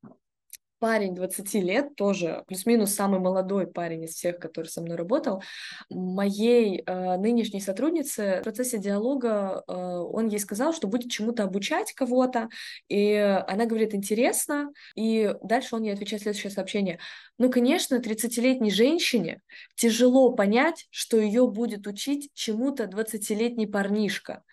парень 0.80 1.16
20 1.16 1.54
лет, 1.56 1.96
тоже 1.96 2.44
плюс-минус 2.48 2.94
самый 2.94 3.20
молодой 3.20 3.68
парень 3.68 4.04
из 4.04 4.12
всех, 4.12 4.40
который 4.40 4.68
со 4.68 4.82
мной 4.82 4.98
работал, 4.98 5.42
моей 5.90 6.84
э, 6.86 7.18
нынешней 7.18 7.62
сотруднице 7.62 8.40
в 8.42 8.44
процессе 8.44 8.78
диалога 8.78 9.64
э, 9.68 9.74
он 9.74 10.28
ей 10.28 10.40
сказал, 10.40 10.74
что 10.74 10.88
будет 10.88 11.12
чему-то 11.12 11.44
обучать 11.44 11.94
кого-то, 11.94 12.50
и 12.88 13.14
она 13.48 13.66
говорит, 13.66 13.94
интересно, 13.94 14.72
и 14.96 15.34
дальше 15.44 15.76
он 15.76 15.84
ей 15.84 15.94
отвечает 15.94 16.24
следующее 16.24 16.52
сообщение. 16.52 17.00
Ну, 17.38 17.50
конечно, 17.50 17.96
30-летней 17.96 18.72
женщине 18.72 19.42
тяжело 19.76 20.32
понять, 20.34 20.88
что 20.90 21.18
ее 21.18 21.48
будет 21.48 21.88
учить 21.88 22.30
чему-то 22.34 22.86
20-летний 22.86 23.68
парнишка. 23.68 24.44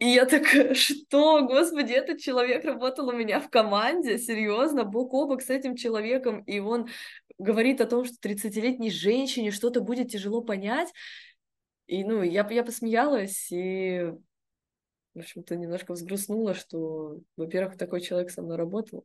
И 0.00 0.06
я 0.06 0.24
такая, 0.24 0.74
что, 0.74 1.46
господи, 1.46 1.92
этот 1.92 2.20
человек 2.20 2.64
работал 2.64 3.08
у 3.08 3.12
меня 3.12 3.38
в 3.38 3.50
команде, 3.50 4.18
серьезно, 4.18 4.84
бок 4.84 5.12
о 5.12 5.26
бок 5.26 5.42
с 5.42 5.50
этим 5.50 5.76
человеком, 5.76 6.42
и 6.44 6.58
он 6.58 6.88
говорит 7.38 7.80
о 7.82 7.86
том, 7.86 8.06
что 8.06 8.16
30-летней 8.16 8.90
женщине 8.90 9.50
что-то 9.50 9.82
будет 9.82 10.10
тяжело 10.10 10.40
понять. 10.40 10.88
И, 11.86 12.02
ну, 12.02 12.22
я, 12.22 12.48
я 12.50 12.64
посмеялась, 12.64 13.52
и, 13.52 14.10
в 15.14 15.18
общем-то, 15.18 15.56
немножко 15.56 15.92
взгрустнула, 15.92 16.54
что, 16.54 17.20
во-первых, 17.36 17.76
такой 17.76 18.00
человек 18.00 18.30
со 18.30 18.40
мной 18.40 18.56
работал, 18.56 19.04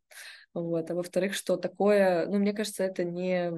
вот, 0.54 0.90
а 0.90 0.96
во-вторых, 0.96 1.34
что 1.34 1.58
такое, 1.58 2.26
ну, 2.28 2.38
мне 2.38 2.54
кажется, 2.54 2.84
это 2.84 3.04
не, 3.04 3.52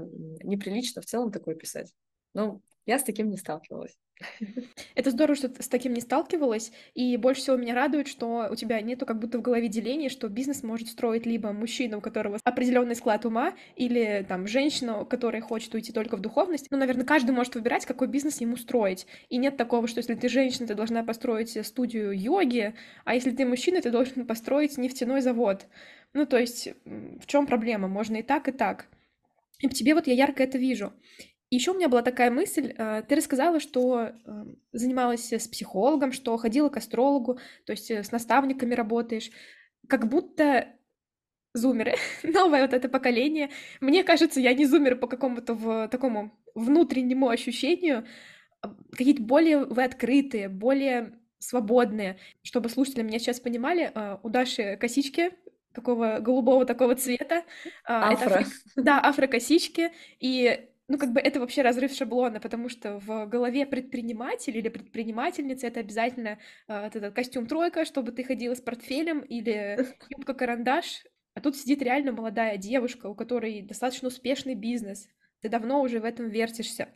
неприлично 0.44 1.03
в 1.03 1.06
целом 1.06 1.32
такое 1.32 1.53
писать. 1.53 1.94
Но 2.34 2.62
я 2.88 2.98
с 2.98 3.03
таким 3.03 3.29
не 3.29 3.38
сталкивалась. 3.38 3.96
Это 4.96 5.12
здорово, 5.12 5.36
что 5.36 5.50
ты 5.50 5.62
с 5.62 5.68
таким 5.68 5.94
не 5.94 6.02
сталкивалась, 6.02 6.72
и 6.96 7.18
больше 7.18 7.42
всего 7.42 7.56
меня 7.56 7.76
радует, 7.76 8.08
что 8.08 8.48
у 8.50 8.56
тебя 8.56 8.82
нету 8.82 9.06
как 9.06 9.20
будто 9.20 9.38
в 9.38 9.42
голове 9.42 9.68
деления, 9.68 10.10
что 10.10 10.28
бизнес 10.30 10.64
может 10.64 10.90
строить 10.90 11.26
либо 11.26 11.52
мужчина, 11.52 11.98
у 11.98 12.02
которого 12.02 12.40
определенный 12.44 12.96
склад 12.96 13.26
ума, 13.26 13.54
или 13.76 14.26
там 14.28 14.48
женщина, 14.48 15.06
которая 15.06 15.42
хочет 15.42 15.74
уйти 15.74 15.92
только 15.92 16.18
в 16.18 16.22
духовность. 16.22 16.68
Ну, 16.72 16.78
наверное, 16.78 17.06
каждый 17.06 17.32
может 17.32 17.56
выбирать, 17.56 17.86
какой 17.86 18.08
бизнес 18.08 18.42
ему 18.42 18.58
строить. 18.58 19.06
И 19.30 19.38
нет 19.38 19.58
такого, 19.58 19.88
что 19.88 20.00
если 20.00 20.16
ты 20.16 20.30
женщина, 20.30 20.68
ты 20.68 20.76
должна 20.76 21.04
построить 21.04 21.66
студию 21.66 22.12
йоги, 22.18 22.74
а 23.06 23.16
если 23.16 23.32
ты 23.32 23.46
мужчина, 23.46 23.82
ты 23.82 23.92
должен 23.92 24.26
построить 24.26 24.78
нефтяной 24.78 25.22
завод. 25.22 25.68
Ну, 26.14 26.26
то 26.26 26.38
есть, 26.38 26.70
в 26.86 27.26
чем 27.28 27.46
проблема? 27.46 27.88
Можно 27.88 28.18
и 28.18 28.24
так, 28.24 28.48
и 28.48 28.52
так. 28.52 28.88
И 29.60 29.68
в 29.68 29.74
тебе 29.74 29.96
вот 29.96 30.08
я 30.08 30.14
ярко 30.14 30.44
это 30.44 30.58
вижу. 30.58 30.94
Еще 31.50 31.72
у 31.72 31.75
меня 31.75 31.88
была 31.88 32.01
такая 32.01 32.30
мысль, 32.30 32.74
э, 32.77 33.04
ты 33.08 33.16
рассказала, 33.16 33.62
что 33.62 34.12
эм, 34.25 34.60
занималась 34.74 35.32
с 35.32 35.48
психологом, 35.48 36.12
что 36.12 36.36
ходила 36.38 36.68
к 36.68 36.75
астрологу, 36.77 37.39
то 37.66 37.72
есть 37.72 37.89
э, 37.89 38.04
с 38.04 38.12
наставниками 38.12 38.74
работаешь, 38.74 39.32
как 39.88 40.10
будто 40.10 40.68
зумеры, 41.54 41.96
новое 42.24 42.63
вот 42.63 42.74
это 42.74 42.89
поколение. 42.89 43.50
Мне 43.80 44.04
кажется, 44.04 44.42
я 44.42 44.54
не 44.54 44.66
зумер 44.66 44.98
по 44.98 45.08
какому-то 45.08 45.54
в 45.54 45.88
такому 45.88 46.38
внутреннему 46.54 47.30
ощущению, 47.30 48.06
а, 48.62 48.75
какие-то 48.92 49.22
более 49.22 49.63
вы 49.63 49.84
открытые, 49.84 50.50
более 50.50 51.18
свободные. 51.39 52.18
Чтобы 52.44 52.68
слушатели 52.68 53.04
меня 53.04 53.20
сейчас 53.20 53.39
понимали, 53.39 53.89
э, 53.94 54.18
у 54.22 54.30
Даши 54.30 54.75
косички 54.75 55.32
такого 55.74 56.18
голубого 56.20 56.66
такого 56.66 56.96
цвета. 56.96 57.44
Афро. 57.86 58.39
Это, 58.39 58.46
да, 58.75 59.00
афро-косички. 59.01 59.92
И 60.20 60.70
ну, 60.88 60.98
как 60.98 61.12
бы 61.12 61.20
это 61.20 61.39
вообще 61.39 61.62
разрыв 61.63 61.91
шаблона, 61.91 62.39
потому 62.39 62.70
что 62.70 63.00
в 63.00 63.25
голове 63.25 63.65
предприниматель 63.65 64.58
или 64.58 64.70
предпринимательницы 64.70 65.67
это 65.67 65.82
обязательно 65.82 66.39
э, 66.67 66.88
этот 66.88 67.13
костюм 67.13 67.46
тройка, 67.46 67.84
чтобы 67.84 68.13
ты 68.13 68.24
ходила 68.24 68.56
с 68.56 68.62
портфелем 68.62 69.20
или 69.20 69.77
юбка-карандаш. 70.10 71.03
А 71.34 71.41
тут 71.41 71.58
сидит 71.58 71.82
реально 71.82 72.13
молодая 72.13 72.58
девушка, 72.58 73.08
у 73.08 73.15
которой 73.15 73.62
достаточно 73.62 74.08
успешный 74.08 74.56
бизнес. 74.56 75.08
Ты 75.41 75.50
давно 75.50 75.82
уже 75.82 76.00
в 76.00 76.06
этом 76.06 76.29
вертишься. 76.29 76.88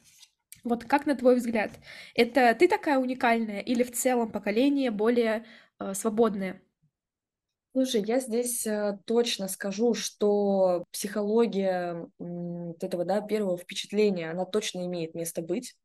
Вот 0.63 0.86
как 0.86 1.05
на 1.05 1.15
твой 1.15 1.36
взгляд, 1.36 1.71
это 2.15 2.55
ты 2.55 2.67
такая 2.67 2.98
уникальная 2.98 3.60
или 3.60 3.83
в 3.83 3.91
целом 3.91 4.31
поколение 4.31 4.91
более 4.91 5.45
э, 5.79 5.93
свободное? 5.93 6.62
Слушай, 7.74 8.04
я 8.06 8.20
здесь 8.20 8.68
э, 8.68 8.98
точно 9.06 9.48
скажу, 9.48 9.94
что 9.94 10.84
психология 10.92 12.06
вот 12.20 12.84
этого, 12.84 13.06
да, 13.06 13.22
первого 13.22 13.58
впечатления, 13.58 14.30
она 14.30 14.44
точно 14.44 14.86
имеет 14.88 15.16
место 15.16 15.42
быть. 15.42 15.75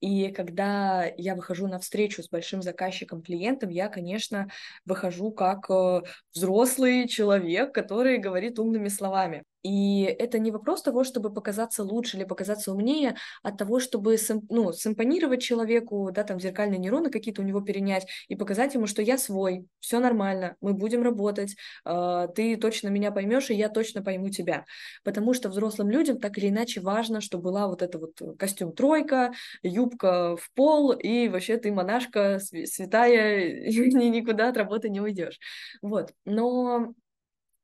И 0.00 0.28
когда 0.28 1.04
я 1.18 1.34
выхожу 1.34 1.66
на 1.66 1.78
встречу 1.78 2.22
с 2.22 2.30
большим 2.30 2.62
заказчиком, 2.62 3.20
клиентом, 3.20 3.68
я, 3.68 3.88
конечно, 3.90 4.48
выхожу 4.86 5.30
как 5.30 5.68
э, 5.68 6.02
взрослый 6.32 7.06
человек, 7.06 7.74
который 7.74 8.16
говорит 8.16 8.58
умными 8.58 8.88
словами. 8.88 9.42
И 9.66 10.02
это 10.04 10.38
не 10.38 10.52
вопрос 10.52 10.82
того, 10.82 11.02
чтобы 11.02 11.32
показаться 11.32 11.82
лучше 11.82 12.16
или 12.16 12.24
показаться 12.24 12.70
умнее, 12.72 13.16
а 13.42 13.50
того, 13.50 13.80
чтобы 13.80 14.16
ну, 14.48 14.72
симпонировать 14.72 15.42
человеку, 15.42 16.10
да, 16.12 16.22
там 16.22 16.38
зеркальные 16.38 16.78
нейроны 16.78 17.10
какие-то 17.10 17.42
у 17.42 17.44
него 17.44 17.60
перенять 17.60 18.06
и 18.28 18.36
показать 18.36 18.74
ему, 18.74 18.86
что 18.86 19.02
я 19.02 19.18
свой, 19.18 19.66
все 19.80 19.98
нормально, 19.98 20.54
мы 20.60 20.72
будем 20.72 21.02
работать, 21.02 21.56
э, 21.84 22.28
ты 22.36 22.56
точно 22.56 22.88
меня 22.88 23.10
поймешь, 23.10 23.50
и 23.50 23.54
я 23.54 23.68
точно 23.68 24.02
пойму 24.04 24.28
тебя. 24.30 24.64
Потому 25.02 25.34
что 25.34 25.48
взрослым 25.48 25.90
людям 25.90 26.20
так 26.20 26.38
или 26.38 26.48
иначе 26.48 26.80
важно, 26.80 27.20
чтобы 27.20 27.44
была 27.44 27.66
вот 27.66 27.82
эта 27.82 27.98
вот 27.98 28.38
костюм 28.38 28.72
тройка, 28.72 29.32
юбка 29.64 30.36
в 30.36 30.48
пол, 30.54 30.92
и 30.92 31.26
вообще 31.28 31.56
ты 31.56 31.72
монашка 31.72 32.38
святая, 32.38 33.66
никуда 33.66 34.48
от 34.48 34.56
работы 34.56 34.90
не 34.90 35.00
уйдешь. 35.00 35.40
Вот. 35.82 36.12
Но 36.24 36.94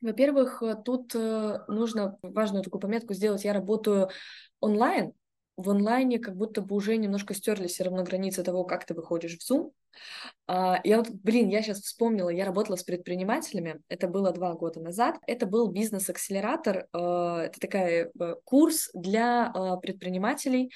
во-первых, 0.03 0.63
э, 0.63 0.77
тут 0.85 1.15
э, 1.15 1.61
нужно 1.69 2.19
важную 2.23 2.63
такую 2.63 2.81
пометку 2.81 3.15
сделать. 3.15 3.45
Я 3.45 3.53
работаю 3.53 4.11
онлайн. 4.61 5.13
В 5.57 5.71
онлайне 5.71 6.19
как 6.19 6.37
будто 6.37 6.61
бы 6.61 6.75
уже 6.75 6.97
немножко 6.97 7.35
стерлись 7.35 7.73
все 7.73 7.85
равно 7.85 8.03
границы 8.03 8.43
того, 8.43 8.65
как 8.65 8.85
ты 8.85 8.95
выходишь 8.95 9.39
в 9.39 9.51
Zoom. 9.51 9.71
А, 10.47 10.81
я 10.83 10.99
вот, 10.99 11.11
блин, 11.11 11.49
я 11.49 11.63
сейчас 11.63 11.81
вспомнила, 11.81 12.31
я 12.31 12.47
работала 12.47 12.77
с 12.77 12.83
предпринимателями, 12.83 13.81
это 13.89 14.09
было 14.09 14.33
два 14.33 14.55
года 14.55 14.81
назад. 14.81 15.19
Это 15.27 15.47
был 15.47 15.71
бизнес-акселератор, 15.71 16.87
э, 16.93 16.99
это 16.99 17.61
такая 17.61 18.11
курс 18.45 18.91
для 18.95 19.79
предпринимателей, 19.83 20.73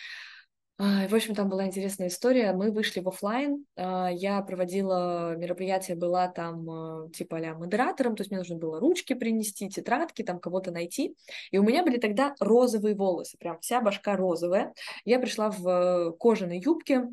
в 0.79 1.15
общем, 1.15 1.35
там 1.35 1.49
была 1.49 1.67
интересная 1.67 2.09
история. 2.09 2.53
Мы 2.53 2.71
вышли 2.71 3.01
в 3.01 3.09
офлайн. 3.09 3.65
А, 3.77 4.11
я 4.13 4.43
проводила 4.43 5.35
мероприятие, 5.37 5.97
была 5.97 6.29
там 6.29 6.71
а, 6.71 7.09
типа 7.11 7.39
а 7.39 7.55
модератором, 7.55 8.15
то 8.15 8.21
есть 8.21 8.31
мне 8.31 8.39
нужно 8.39 8.57
было 8.57 8.79
ручки 8.79 9.15
принести, 9.15 9.71
тетрадки, 9.71 10.23
там 10.23 10.39
кого-то 10.39 10.71
найти. 10.71 11.17
И 11.51 11.59
у 11.59 11.63
меня 11.63 11.83
были 11.83 11.97
тогда 11.97 12.35
розовые 12.41 12.95
волосы, 12.95 13.39
прям 13.39 13.59
вся 13.61 13.81
башка 13.81 14.17
розовая. 14.17 14.75
Я 15.07 15.19
пришла 15.19 15.51
в 15.51 15.67
э, 15.67 16.13
кожаной 16.19 16.61
юбке, 16.61 17.09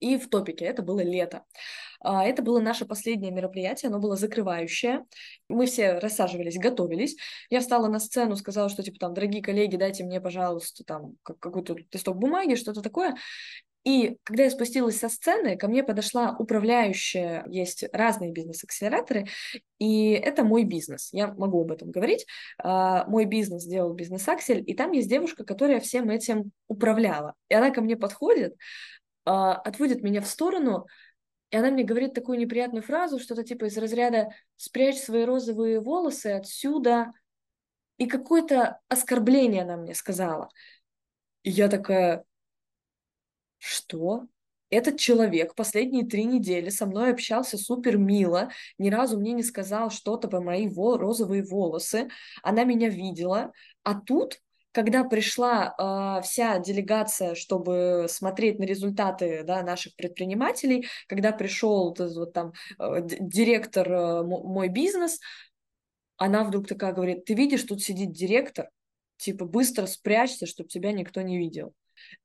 и 0.00 0.18
в 0.18 0.28
топике. 0.28 0.64
Это 0.64 0.82
было 0.82 1.00
лето. 1.00 1.44
А, 2.02 2.24
это 2.24 2.42
было 2.42 2.60
наше 2.60 2.86
последнее 2.86 3.30
мероприятие, 3.30 3.90
оно 3.90 3.98
было 3.98 4.16
закрывающее. 4.16 5.04
Мы 5.48 5.66
все 5.66 5.98
рассаживались, 5.98 6.58
готовились. 6.58 7.16
Я 7.50 7.60
встала 7.60 7.88
на 7.88 8.00
сцену, 8.00 8.36
сказала, 8.36 8.68
что, 8.68 8.82
типа, 8.82 8.98
там, 8.98 9.14
дорогие 9.14 9.42
коллеги, 9.42 9.76
дайте 9.76 10.04
мне, 10.04 10.20
пожалуйста, 10.20 10.84
там, 10.84 11.14
какой-то 11.22 11.76
листок 11.92 12.16
бумаги, 12.16 12.54
что-то 12.54 12.82
такое. 12.82 13.14
И 13.84 14.18
когда 14.24 14.44
я 14.44 14.50
спустилась 14.50 14.98
со 14.98 15.08
сцены, 15.08 15.56
ко 15.56 15.66
мне 15.66 15.82
подошла 15.82 16.36
управляющая, 16.38 17.44
есть 17.48 17.84
разные 17.92 18.30
бизнес-акселераторы, 18.30 19.26
и 19.78 20.10
это 20.10 20.44
мой 20.44 20.64
бизнес, 20.64 21.08
я 21.12 21.28
могу 21.28 21.62
об 21.62 21.72
этом 21.72 21.90
говорить. 21.90 22.26
А, 22.58 23.06
мой 23.06 23.24
бизнес 23.24 23.64
делал 23.64 23.94
бизнес-аксель, 23.94 24.62
и 24.66 24.74
там 24.74 24.92
есть 24.92 25.08
девушка, 25.08 25.44
которая 25.44 25.80
всем 25.80 26.10
этим 26.10 26.52
управляла. 26.68 27.34
И 27.48 27.54
она 27.54 27.70
ко 27.70 27.80
мне 27.80 27.96
подходит, 27.96 28.54
отводит 29.30 30.02
меня 30.02 30.20
в 30.20 30.26
сторону, 30.26 30.86
и 31.50 31.56
она 31.56 31.70
мне 31.70 31.84
говорит 31.84 32.14
такую 32.14 32.38
неприятную 32.38 32.82
фразу, 32.82 33.18
что-то 33.18 33.42
типа 33.42 33.66
из 33.66 33.76
разряда 33.76 34.30
«спрячь 34.56 34.98
свои 34.98 35.24
розовые 35.24 35.80
волосы 35.80 36.28
отсюда», 36.28 37.12
и 37.96 38.06
какое-то 38.06 38.80
оскорбление 38.88 39.62
она 39.62 39.76
мне 39.76 39.94
сказала. 39.94 40.48
И 41.42 41.50
я 41.50 41.68
такая, 41.68 42.24
что? 43.58 44.26
Этот 44.70 44.98
человек 44.98 45.56
последние 45.56 46.06
три 46.06 46.24
недели 46.24 46.70
со 46.70 46.86
мной 46.86 47.10
общался 47.10 47.58
супер 47.58 47.98
мило, 47.98 48.50
ни 48.78 48.88
разу 48.88 49.18
мне 49.18 49.32
не 49.32 49.42
сказал 49.42 49.90
что-то 49.90 50.28
про 50.28 50.40
мои 50.40 50.68
вол- 50.68 50.96
розовые 50.96 51.42
волосы, 51.42 52.08
она 52.42 52.62
меня 52.62 52.88
видела, 52.88 53.52
а 53.82 54.00
тут 54.00 54.40
когда 54.72 55.04
пришла 55.04 55.74
э, 55.76 56.22
вся 56.22 56.58
делегация, 56.58 57.34
чтобы 57.34 58.06
смотреть 58.08 58.58
на 58.58 58.64
результаты 58.64 59.42
да, 59.44 59.62
наших 59.62 59.96
предпринимателей, 59.96 60.86
когда 61.08 61.32
пришел 61.32 61.94
вот, 61.98 62.32
там 62.32 62.52
э, 62.78 63.00
директор 63.02 63.90
э, 63.90 64.22
мой 64.22 64.68
бизнес, 64.68 65.18
она 66.16 66.44
вдруг 66.44 66.68
такая 66.68 66.92
говорит, 66.92 67.24
ты 67.24 67.34
видишь, 67.34 67.64
тут 67.64 67.82
сидит 67.82 68.12
директор, 68.12 68.68
типа 69.16 69.44
быстро 69.44 69.86
спрячься, 69.86 70.46
чтобы 70.46 70.68
тебя 70.68 70.92
никто 70.92 71.22
не 71.22 71.38
видел. 71.38 71.72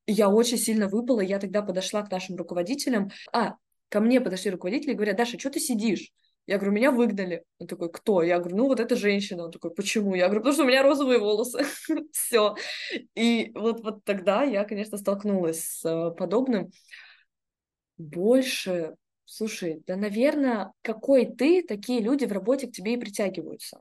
Я 0.05 0.29
очень 0.29 0.57
сильно 0.57 0.87
выпала, 0.87 1.21
я 1.21 1.39
тогда 1.39 1.61
подошла 1.61 2.03
к 2.03 2.11
нашим 2.11 2.35
руководителям. 2.35 3.11
А, 3.33 3.55
ко 3.89 3.99
мне 3.99 4.21
подошли 4.21 4.51
руководители 4.51 4.91
и 4.91 4.95
говорят, 4.95 5.17
Даша, 5.17 5.39
что 5.39 5.49
ты 5.49 5.59
сидишь? 5.59 6.11
Я 6.47 6.57
говорю, 6.57 6.73
меня 6.73 6.91
выгнали. 6.91 7.43
Он 7.57 7.67
такой, 7.67 7.91
кто? 7.91 8.21
Я 8.21 8.39
говорю, 8.39 8.57
ну 8.57 8.67
вот 8.67 8.79
эта 8.79 8.95
женщина. 8.95 9.45
Он 9.45 9.51
такой, 9.51 9.71
почему? 9.71 10.13
Я 10.13 10.25
говорю, 10.25 10.41
потому 10.41 10.53
что 10.53 10.63
у 10.63 10.67
меня 10.67 10.83
розовые 10.83 11.19
волосы. 11.19 11.65
Все. 12.11 12.55
И 13.15 13.51
вот, 13.55 13.81
вот 13.81 14.03
тогда 14.03 14.43
я, 14.43 14.63
конечно, 14.63 14.97
столкнулась 14.97 15.63
с 15.63 15.85
э, 15.85 16.11
подобным. 16.15 16.71
Больше 17.97 18.95
Слушай, 19.27 19.81
да, 19.87 19.95
наверное, 19.95 20.71
какой 20.83 21.25
ты, 21.25 21.63
такие 21.63 21.99
люди 21.99 22.25
в 22.25 22.31
работе 22.31 22.67
к 22.67 22.71
тебе 22.71 22.93
и 22.93 22.97
притягиваются. 22.97 23.79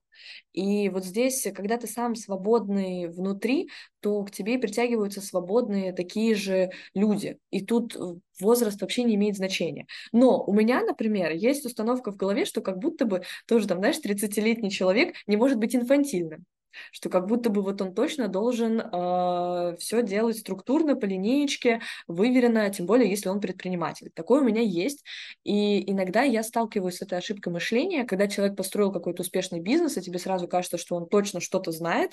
И 0.55 0.89
вот 0.89 1.05
здесь, 1.05 1.47
когда 1.55 1.77
ты 1.77 1.87
сам 1.87 2.15
свободный 2.15 3.09
внутри, 3.09 3.69
то 4.01 4.23
к 4.25 4.31
тебе 4.31 4.55
и 4.55 4.59
притягиваются 4.59 5.21
свободные 5.21 5.93
такие 5.93 6.35
же 6.35 6.71
люди. 6.95 7.39
И 7.51 7.61
тут 7.63 7.95
возраст 8.41 8.81
вообще 8.81 9.05
не 9.05 9.17
имеет 9.17 9.37
значения. 9.37 9.87
Но 10.13 10.43
у 10.43 10.53
меня, 10.55 10.83
например, 10.83 11.33
есть 11.33 11.67
установка 11.67 12.11
в 12.11 12.17
голове, 12.17 12.47
что 12.47 12.63
как 12.63 12.79
будто 12.79 13.05
бы 13.05 13.23
тоже 13.47 13.69
там, 13.69 13.79
знаешь, 13.79 13.99
30-летний 13.99 14.71
человек 14.71 15.15
не 15.27 15.37
может 15.37 15.59
быть 15.59 15.77
инфантильным 15.77 16.47
что 16.93 17.09
как 17.11 17.26
будто 17.26 17.50
бы 17.50 17.62
вот 17.62 17.81
он 17.83 17.95
точно 17.95 18.28
должен 18.28 18.81
э, 18.81 18.85
а, 18.93 19.76
все 19.78 20.02
делать 20.02 20.38
структурно, 20.38 20.97
по 20.97 21.04
линеечке, 21.04 21.81
выверенно, 22.07 22.71
тем 22.71 22.87
более, 22.87 23.09
если 23.11 23.28
он 23.28 23.40
предприниматель. 23.40 24.11
Такое 24.14 24.40
у 24.40 24.45
меня 24.45 24.62
есть, 24.62 25.04
и 25.45 25.90
иногда 25.90 26.23
я 26.23 26.43
сталкиваюсь 26.43 26.97
с 26.97 27.02
этой 27.02 27.19
ошибкой 27.19 27.52
мышления, 27.52 28.04
когда 28.04 28.28
человек 28.28 28.57
построил 28.57 28.93
какой-то 28.93 29.23
успешный 29.23 29.61
бизнес, 29.61 29.97
и 29.97 30.02
тебе 30.02 30.19
сразу 30.19 30.49
кажется, 30.49 30.78
что 30.78 30.97
он 30.97 31.09
точно 31.09 31.40
что-то 31.40 31.73
знает, 31.73 32.12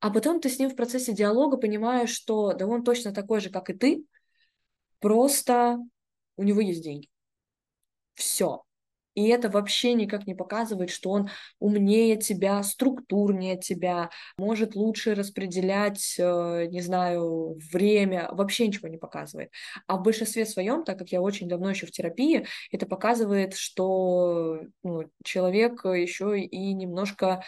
а 0.00 0.10
потом 0.10 0.40
ты 0.40 0.50
с 0.50 0.58
ним 0.58 0.70
в 0.70 0.76
процессе 0.76 1.14
диалога 1.14 1.56
понимаешь, 1.56 2.10
что 2.10 2.52
да 2.52 2.66
он 2.66 2.84
точно 2.84 3.12
такой 3.12 3.40
же, 3.40 3.50
как 3.50 3.70
и 3.70 3.72
ты, 3.74 4.04
просто 5.00 5.78
у 6.36 6.42
него 6.42 6.60
есть 6.60 6.82
деньги. 6.82 7.08
Все. 8.14 8.63
И 9.14 9.28
это 9.28 9.48
вообще 9.48 9.94
никак 9.94 10.26
не 10.26 10.34
показывает, 10.34 10.90
что 10.90 11.10
он 11.10 11.30
умнее 11.58 12.16
тебя, 12.16 12.62
структурнее 12.62 13.58
тебя, 13.58 14.10
может 14.36 14.74
лучше 14.74 15.14
распределять, 15.14 16.16
э, 16.18 16.66
не 16.66 16.80
знаю, 16.80 17.58
время, 17.72 18.28
вообще 18.32 18.66
ничего 18.66 18.88
не 18.88 18.98
показывает. 18.98 19.50
А 19.86 19.96
в 19.96 20.02
большинстве 20.02 20.46
своем, 20.46 20.84
так 20.84 20.98
как 20.98 21.10
я 21.10 21.20
очень 21.20 21.48
давно 21.48 21.70
еще 21.70 21.86
в 21.86 21.92
терапии, 21.92 22.46
это 22.70 22.86
показывает, 22.86 23.54
что 23.54 24.60
ну, 24.82 25.04
человек 25.22 25.84
еще 25.84 26.38
и 26.40 26.72
немножко 26.72 27.42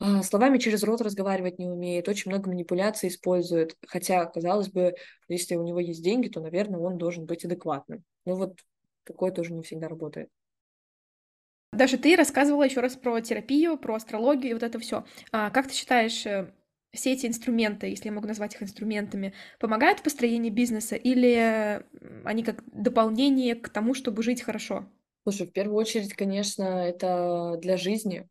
а, 0.00 0.22
словами 0.22 0.58
через 0.58 0.84
рот 0.84 1.00
разговаривать 1.00 1.58
не 1.58 1.68
умеет, 1.68 2.08
очень 2.08 2.30
много 2.30 2.48
манипуляций 2.48 3.08
использует. 3.08 3.76
Хотя, 3.86 4.26
казалось 4.26 4.68
бы, 4.68 4.94
если 5.28 5.56
у 5.56 5.64
него 5.64 5.80
есть 5.80 6.02
деньги, 6.02 6.28
то, 6.28 6.40
наверное, 6.40 6.80
он 6.80 6.98
должен 6.98 7.26
быть 7.26 7.44
адекватным. 7.44 8.04
Ну 8.24 8.36
вот 8.36 8.60
такое 9.04 9.32
тоже 9.32 9.52
не 9.52 9.62
всегда 9.62 9.88
работает. 9.88 10.30
Даже 11.72 11.98
ты 11.98 12.16
рассказывала 12.16 12.64
еще 12.64 12.80
раз 12.80 12.96
про 12.96 13.20
терапию, 13.20 13.76
про 13.76 13.96
астрологию 13.96 14.50
и 14.50 14.54
вот 14.54 14.62
это 14.62 14.78
все. 14.78 15.04
А 15.32 15.50
как 15.50 15.68
ты 15.68 15.74
считаешь, 15.74 16.24
э, 16.26 16.50
все 16.92 17.12
эти 17.12 17.26
инструменты, 17.26 17.88
если 17.88 18.06
я 18.06 18.12
могу 18.12 18.26
назвать 18.26 18.54
их 18.54 18.62
инструментами, 18.62 19.34
помогают 19.58 20.00
в 20.00 20.02
построении 20.02 20.50
бизнеса 20.50 20.96
или 20.96 21.84
они 22.24 22.42
как 22.42 22.62
дополнение 22.72 23.54
к 23.54 23.68
тому, 23.68 23.94
чтобы 23.94 24.22
жить 24.22 24.42
хорошо? 24.42 24.86
Слушай, 25.24 25.46
в 25.46 25.52
первую 25.52 25.76
очередь, 25.76 26.14
конечно, 26.14 26.62
это 26.64 27.58
для 27.60 27.76
жизни, 27.76 28.28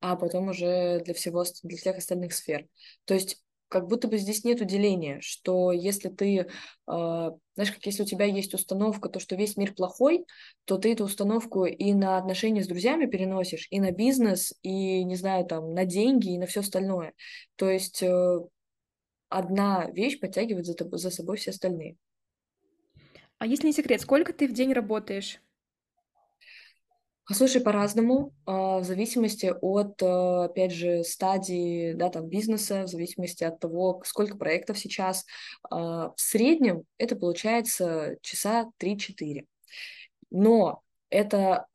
а 0.00 0.16
потом 0.16 0.48
уже 0.48 1.00
для 1.04 1.14
всего, 1.14 1.44
для 1.62 1.76
всех 1.76 1.98
остальных 1.98 2.34
сфер. 2.34 2.66
То 3.04 3.14
есть 3.14 3.41
как 3.72 3.88
будто 3.88 4.06
бы 4.06 4.18
здесь 4.18 4.44
нет 4.44 4.64
деления, 4.66 5.18
что 5.22 5.72
если 5.72 6.10
ты, 6.10 6.40
э, 6.40 6.46
знаешь, 6.86 7.72
как 7.72 7.86
если 7.86 8.02
у 8.02 8.06
тебя 8.06 8.26
есть 8.26 8.52
установка, 8.52 9.08
то, 9.08 9.18
что 9.18 9.34
весь 9.34 9.56
мир 9.56 9.72
плохой, 9.72 10.26
то 10.66 10.76
ты 10.76 10.92
эту 10.92 11.04
установку 11.04 11.64
и 11.64 11.94
на 11.94 12.18
отношения 12.18 12.62
с 12.62 12.68
друзьями 12.68 13.06
переносишь, 13.06 13.68
и 13.70 13.80
на 13.80 13.90
бизнес, 13.90 14.52
и, 14.62 15.02
не 15.04 15.16
знаю, 15.16 15.46
там, 15.46 15.72
на 15.72 15.86
деньги, 15.86 16.34
и 16.34 16.38
на 16.38 16.44
все 16.44 16.60
остальное. 16.60 17.14
То 17.56 17.70
есть 17.70 18.02
э, 18.02 18.40
одна 19.30 19.90
вещь 19.90 20.20
подтягивает 20.20 20.66
за, 20.66 20.74
за 20.78 21.10
собой 21.10 21.38
все 21.38 21.52
остальные. 21.52 21.96
А 23.38 23.46
если 23.46 23.68
не 23.68 23.72
секрет, 23.72 24.02
сколько 24.02 24.34
ты 24.34 24.48
в 24.48 24.52
день 24.52 24.74
работаешь? 24.74 25.40
Слушай, 27.30 27.60
по-разному, 27.60 28.32
а, 28.46 28.80
в 28.80 28.84
зависимости 28.84 29.52
от, 29.60 30.02
а, 30.02 30.44
опять 30.46 30.72
же, 30.72 31.04
стадии, 31.04 31.92
да, 31.92 32.08
там, 32.08 32.26
бизнеса, 32.28 32.82
в 32.82 32.88
зависимости 32.88 33.44
от 33.44 33.60
того, 33.60 34.02
сколько 34.04 34.36
проектов 34.36 34.76
сейчас. 34.78 35.24
А, 35.70 36.08
в 36.10 36.20
среднем 36.20 36.82
это 36.98 37.14
получается 37.14 38.16
часа 38.22 38.70
3-4. 38.76 39.46
Но 40.30 40.82
это 41.10 41.66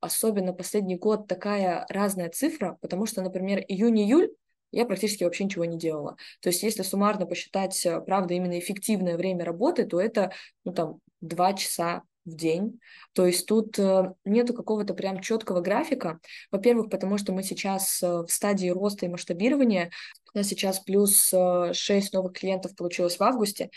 особенно 0.00 0.52
последний 0.52 0.94
год 0.96 1.26
такая 1.26 1.84
разная 1.88 2.30
цифра, 2.30 2.78
потому 2.80 3.04
что, 3.04 3.20
например, 3.20 3.64
июнь-июль 3.66 4.30
я 4.70 4.84
практически 4.86 5.24
вообще 5.24 5.42
ничего 5.42 5.64
не 5.64 5.76
делала. 5.76 6.16
То 6.40 6.50
есть 6.50 6.62
если 6.62 6.82
суммарно 6.82 7.26
посчитать, 7.26 7.84
правда, 8.06 8.34
именно 8.34 8.56
эффективное 8.60 9.16
время 9.16 9.44
работы, 9.44 9.86
то 9.86 10.00
это, 10.00 10.30
ну, 10.64 10.72
там, 10.72 11.00
два 11.20 11.52
часа 11.54 12.02
в 12.24 12.34
день. 12.34 12.80
То 13.12 13.26
есть 13.26 13.46
тут 13.46 13.78
э, 13.78 14.12
нету 14.24 14.54
какого-то 14.54 14.94
прям 14.94 15.20
четкого 15.20 15.60
графика. 15.60 16.20
Во-первых, 16.50 16.90
потому 16.90 17.18
что 17.18 17.32
мы 17.32 17.42
сейчас 17.42 18.02
э, 18.02 18.22
в 18.22 18.28
стадии 18.28 18.68
роста 18.68 19.06
и 19.06 19.08
масштабирования. 19.08 19.90
У 20.32 20.38
нас 20.38 20.46
сейчас 20.46 20.78
плюс 20.80 21.28
6 21.28 21.34
э, 21.34 22.00
новых 22.12 22.34
клиентов 22.34 22.76
получилось 22.76 23.16
в 23.16 23.22
августе. 23.22 23.70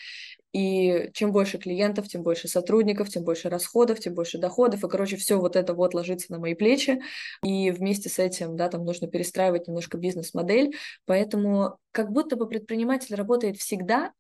И 0.52 1.10
чем 1.14 1.32
больше 1.32 1.58
клиентов, 1.58 2.08
тем 2.08 2.22
больше 2.22 2.48
сотрудников, 2.48 3.10
тем 3.10 3.24
больше 3.24 3.50
расходов, 3.50 4.00
тем 4.00 4.14
больше 4.14 4.38
доходов. 4.38 4.84
И, 4.84 4.88
короче, 4.88 5.18
все 5.18 5.40
вот 5.40 5.56
это 5.56 5.74
вот 5.74 5.96
ложится 5.96 6.32
на 6.32 6.38
мои 6.38 6.54
плечи. 6.54 7.02
И 7.44 7.72
вместе 7.72 8.10
с 8.10 8.20
этим, 8.20 8.56
да, 8.56 8.70
там 8.70 8.86
нужно 8.86 9.08
перестраивать 9.08 9.68
немножко 9.68 9.98
бизнес-модель. 9.98 10.76
Поэтому 11.06 11.80
как 11.92 12.12
будто 12.12 12.36
бы 12.36 12.48
предприниматель 12.48 13.16
работает 13.16 13.58
всегда, 13.58 14.12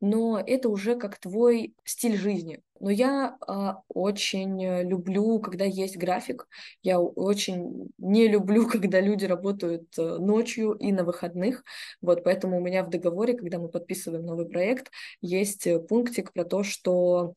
но 0.00 0.42
это 0.44 0.68
уже 0.68 0.96
как 0.96 1.18
твой 1.18 1.74
стиль 1.84 2.16
жизни. 2.16 2.60
Но 2.80 2.90
я 2.90 3.36
э, 3.46 3.52
очень 3.88 4.82
люблю, 4.82 5.38
когда 5.40 5.64
есть 5.64 5.96
график. 5.96 6.48
Я 6.82 7.00
очень 7.00 7.90
не 7.98 8.28
люблю, 8.28 8.68
когда 8.70 9.00
люди 9.00 9.24
работают 9.24 9.86
э, 9.98 10.18
ночью 10.18 10.72
и 10.72 10.92
на 10.92 11.04
выходных. 11.04 11.64
Вот 12.00 12.24
поэтому 12.24 12.58
у 12.58 12.60
меня 12.60 12.84
в 12.84 12.90
договоре, 12.90 13.34
когда 13.34 13.58
мы 13.58 13.68
подписываем 13.68 14.24
новый 14.24 14.46
проект, 14.46 14.90
есть 15.20 15.66
э, 15.66 15.78
пунктик 15.78 16.32
про 16.32 16.44
то, 16.44 16.62
что 16.62 17.34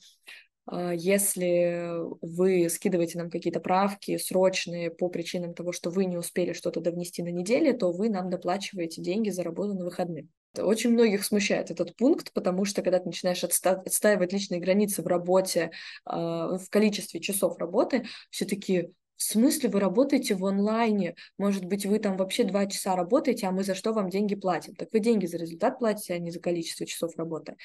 если 0.71 1.95
вы 2.21 2.69
скидываете 2.69 3.17
нам 3.17 3.31
какие-то 3.31 3.59
правки 3.59 4.17
срочные 4.17 4.91
по 4.91 5.09
причинам 5.09 5.55
того, 5.55 5.71
что 5.71 5.89
вы 5.89 6.05
не 6.05 6.15
успели 6.15 6.53
что-то 6.53 6.79
довнести 6.79 7.23
на 7.23 7.29
неделе, 7.29 7.73
то 7.73 7.91
вы 7.91 8.09
нам 8.09 8.29
доплачиваете 8.29 9.01
деньги 9.01 9.31
за 9.31 9.41
работу 9.41 9.73
на 9.73 9.83
выходных. 9.83 10.27
Очень 10.57 10.91
многих 10.91 11.23
смущает 11.23 11.69
этот 11.69 11.95
пункт, 11.95 12.33
потому 12.33 12.65
что 12.65 12.81
когда 12.81 12.99
ты 12.99 13.05
начинаешь 13.05 13.43
отста- 13.43 13.81
отстаивать 13.85 14.33
личные 14.33 14.59
границы 14.59 15.03
в 15.03 15.07
работе, 15.07 15.71
э, 16.05 16.11
в 16.11 16.65
количестве 16.69 17.19
часов 17.19 17.57
работы, 17.59 18.05
все 18.31 18.45
таки 18.45 18.89
в 19.15 19.23
смысле 19.23 19.69
вы 19.69 19.81
работаете 19.81 20.33
в 20.33 20.45
онлайне? 20.45 21.15
Может 21.37 21.65
быть, 21.65 21.85
вы 21.85 21.99
там 21.99 22.15
вообще 22.15 22.45
два 22.45 22.65
часа 22.65 22.95
работаете, 22.95 23.47
а 23.47 23.51
мы 23.51 23.63
за 23.63 23.75
что 23.75 23.91
вам 23.91 24.09
деньги 24.09 24.33
платим? 24.33 24.75
Так 24.75 24.89
вы 24.93 25.01
деньги 25.01 25.25
за 25.25 25.37
результат 25.37 25.77
платите, 25.77 26.13
а 26.13 26.19
не 26.19 26.31
за 26.31 26.39
количество 26.39 26.85
часов 26.85 27.17
работы. 27.17 27.57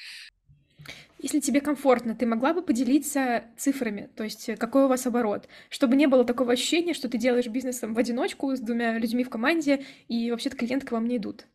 Если 1.17 1.39
тебе 1.39 1.61
комфортно, 1.61 2.13
ты 2.13 2.25
могла 2.25 2.53
бы 2.53 2.61
поделиться 2.61 3.45
цифрами, 3.57 4.09
то 4.15 4.23
есть 4.25 4.49
какой 4.59 4.83
у 4.83 4.87
вас 4.89 5.07
оборот, 5.07 5.47
чтобы 5.69 5.95
не 5.95 6.07
было 6.07 6.25
такого 6.25 6.51
ощущения, 6.51 6.93
что 6.93 7.09
ты 7.09 7.17
делаешь 7.17 7.47
бизнесом 7.47 7.93
в 7.93 7.97
одиночку 7.97 8.53
с 8.55 8.59
двумя 8.59 8.97
людьми 8.99 9.23
в 9.23 9.29
команде, 9.29 9.85
и 10.09 10.29
вообще-то 10.29 10.57
клиенты 10.57 10.85
к 10.85 10.91
вам 10.91 11.07
не 11.07 11.17
идут. 11.17 11.47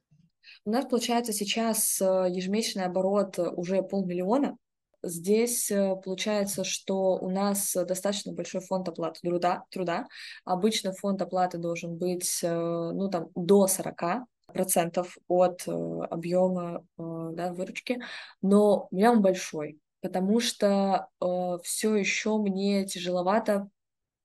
У 0.64 0.70
нас 0.70 0.84
получается 0.84 1.32
сейчас 1.32 2.00
э, 2.00 2.26
ежемесячный 2.30 2.84
оборот 2.84 3.38
э, 3.38 3.48
уже 3.48 3.82
полмиллиона. 3.82 4.56
Здесь 5.02 5.72
получается, 6.04 6.62
что 6.62 7.16
у 7.16 7.30
нас 7.30 7.72
достаточно 7.72 8.34
большой 8.34 8.60
фонд 8.60 8.86
оплаты 8.86 9.20
труда. 9.22 9.64
труда. 9.70 10.06
Обычно 10.44 10.92
фонд 10.92 11.22
оплаты 11.22 11.56
должен 11.56 11.96
быть 11.96 12.40
ну, 12.42 13.08
там, 13.08 13.28
до 13.34 13.66
40 13.66 14.26
процентов 14.52 15.16
от 15.28 15.66
э, 15.66 15.72
объема 16.10 16.84
э, 16.98 17.30
да, 17.32 17.52
выручки, 17.52 18.00
но 18.42 18.88
у 18.90 18.96
меня 18.96 19.12
он 19.12 19.22
большой, 19.22 19.78
потому 20.00 20.40
что 20.40 21.08
э, 21.20 21.58
все 21.62 21.96
еще 21.96 22.38
мне 22.38 22.84
тяжеловато 22.86 23.68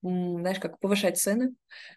знаешь, 0.09 0.59
как 0.59 0.79
повышать 0.79 1.17
цены 1.17 1.53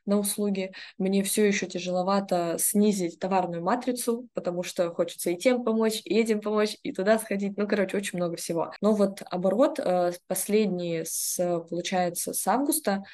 на 0.06 0.18
услуги. 0.18 0.72
Мне 0.96 1.22
все 1.22 1.46
еще 1.46 1.66
тяжеловато 1.66 2.56
снизить 2.58 3.18
товарную 3.18 3.62
матрицу, 3.62 4.28
потому 4.34 4.62
что 4.62 4.90
хочется 4.94 5.30
и 5.30 5.36
тем 5.36 5.64
помочь, 5.64 6.00
и 6.04 6.18
этим 6.18 6.40
помочь, 6.40 6.76
и 6.82 6.92
туда 6.92 7.18
сходить. 7.18 7.56
Ну, 7.56 7.66
короче, 7.68 7.96
очень 7.96 8.18
много 8.18 8.36
всего. 8.36 8.72
Но 8.80 8.94
вот 8.94 9.22
оборот 9.30 9.78
э, 9.78 10.12
последний, 10.26 11.02
с, 11.04 11.36
получается, 11.68 12.32
с 12.32 12.46
августа 12.46 13.04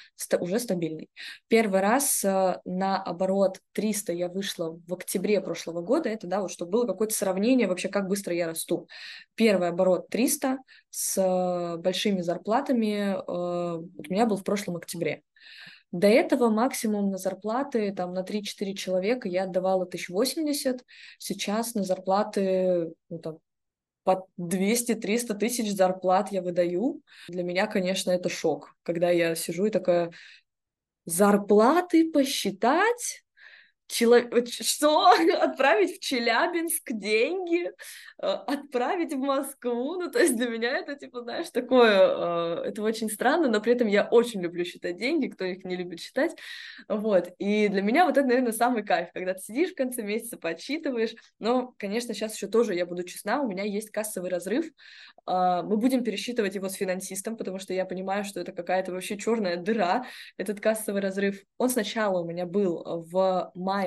уже 0.40 0.58
стабильный. 0.58 1.08
Первый 1.48 1.80
раз 1.80 2.24
э, 2.24 2.60
на 2.64 3.02
оборот 3.02 3.58
300 3.72 4.12
я 4.12 4.28
вышла 4.28 4.78
в 4.86 4.94
октябре 4.94 5.40
прошлого 5.40 5.80
года. 5.82 6.08
Это, 6.08 6.26
да, 6.26 6.40
вот 6.40 6.50
чтобы 6.50 6.72
было 6.72 6.86
какое-то 6.86 7.14
сравнение 7.14 7.66
вообще, 7.66 7.88
как 7.88 8.08
быстро 8.08 8.34
я 8.34 8.46
расту. 8.46 8.88
Первый 9.34 9.68
оборот 9.68 10.08
300 10.08 10.58
с 10.96 11.18
э, 11.20 11.76
большими 11.78 12.20
зарплатами 12.20 13.16
у 13.26 14.12
меня 14.12 14.26
был 14.26 14.36
в 14.36 14.44
прошлом 14.44 14.76
октябре. 14.76 15.22
До 15.90 16.06
этого 16.06 16.50
максимум 16.50 17.10
на 17.10 17.18
зарплаты 17.18 17.92
там 17.92 18.14
на 18.14 18.22
3-4 18.22 18.74
человека 18.74 19.28
я 19.28 19.44
отдавала 19.44 19.84
1080, 19.84 20.84
сейчас 21.18 21.74
на 21.74 21.82
зарплаты 21.82 22.92
ну, 23.08 23.18
там, 23.18 23.38
по 24.04 24.28
200-300 24.38 25.34
тысяч 25.34 25.72
зарплат 25.72 26.30
я 26.30 26.42
выдаю. 26.42 27.02
Для 27.28 27.42
меня, 27.42 27.66
конечно, 27.66 28.12
это 28.12 28.28
шок, 28.28 28.76
когда 28.84 29.10
я 29.10 29.34
сижу 29.34 29.66
и 29.66 29.70
такая, 29.70 30.12
зарплаты 31.06 32.10
посчитать? 32.12 33.23
Человек, 33.86 34.48
что? 34.48 35.10
Отправить 35.40 35.96
в 35.96 36.00
Челябинск 36.00 36.90
деньги, 36.90 37.66
э, 37.66 38.26
отправить 38.26 39.12
в 39.12 39.18
Москву. 39.18 40.00
Ну, 40.00 40.10
то 40.10 40.18
есть 40.18 40.36
для 40.36 40.48
меня 40.48 40.70
это, 40.78 40.96
типа, 40.96 41.20
знаешь, 41.20 41.50
такое, 41.50 42.62
э, 42.64 42.68
это 42.68 42.82
очень 42.82 43.10
странно, 43.10 43.48
но 43.48 43.60
при 43.60 43.74
этом 43.74 43.86
я 43.86 44.04
очень 44.04 44.40
люблю 44.40 44.64
считать 44.64 44.96
деньги, 44.96 45.28
кто 45.28 45.44
их 45.44 45.64
не 45.64 45.76
любит 45.76 46.00
считать. 46.00 46.34
Вот. 46.88 47.28
И 47.38 47.68
для 47.68 47.82
меня 47.82 48.06
вот 48.06 48.16
это, 48.16 48.26
наверное, 48.26 48.52
самый 48.52 48.84
кайф, 48.84 49.10
когда 49.12 49.34
ты 49.34 49.42
сидишь 49.42 49.72
в 49.72 49.76
конце 49.76 50.02
месяца, 50.02 50.38
подсчитываешь. 50.38 51.14
Но, 51.38 51.74
конечно, 51.78 52.14
сейчас 52.14 52.34
еще 52.34 52.46
тоже, 52.46 52.74
я 52.74 52.86
буду 52.86 53.04
честна, 53.04 53.42
у 53.42 53.48
меня 53.48 53.64
есть 53.64 53.90
кассовый 53.90 54.30
разрыв. 54.30 54.66
А, 55.26 55.62
мы 55.62 55.76
будем 55.76 56.04
пересчитывать 56.04 56.54
его 56.54 56.68
с 56.68 56.74
финансистом, 56.74 57.36
потому 57.36 57.58
что 57.58 57.74
я 57.74 57.84
понимаю, 57.84 58.24
что 58.24 58.40
это 58.40 58.52
какая-то 58.52 58.92
вообще 58.92 59.18
черная 59.18 59.56
дыра, 59.56 60.06
этот 60.38 60.60
кассовый 60.60 61.02
разрыв. 61.02 61.42
Он 61.58 61.68
сначала 61.68 62.20
у 62.20 62.24
меня 62.24 62.46
был 62.46 62.82
в 63.10 63.52
мае 63.54 63.83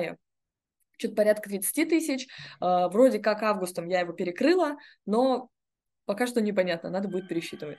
что-то 0.98 1.14
порядка 1.14 1.48
30 1.48 1.88
тысяч. 1.88 2.28
А, 2.60 2.88
вроде 2.88 3.18
как 3.18 3.42
августом 3.42 3.88
я 3.88 4.00
его 4.00 4.12
перекрыла, 4.12 4.76
но 5.06 5.48
пока 6.04 6.26
что 6.26 6.40
непонятно, 6.40 6.90
надо 6.90 7.08
будет 7.08 7.28
пересчитывать. 7.28 7.78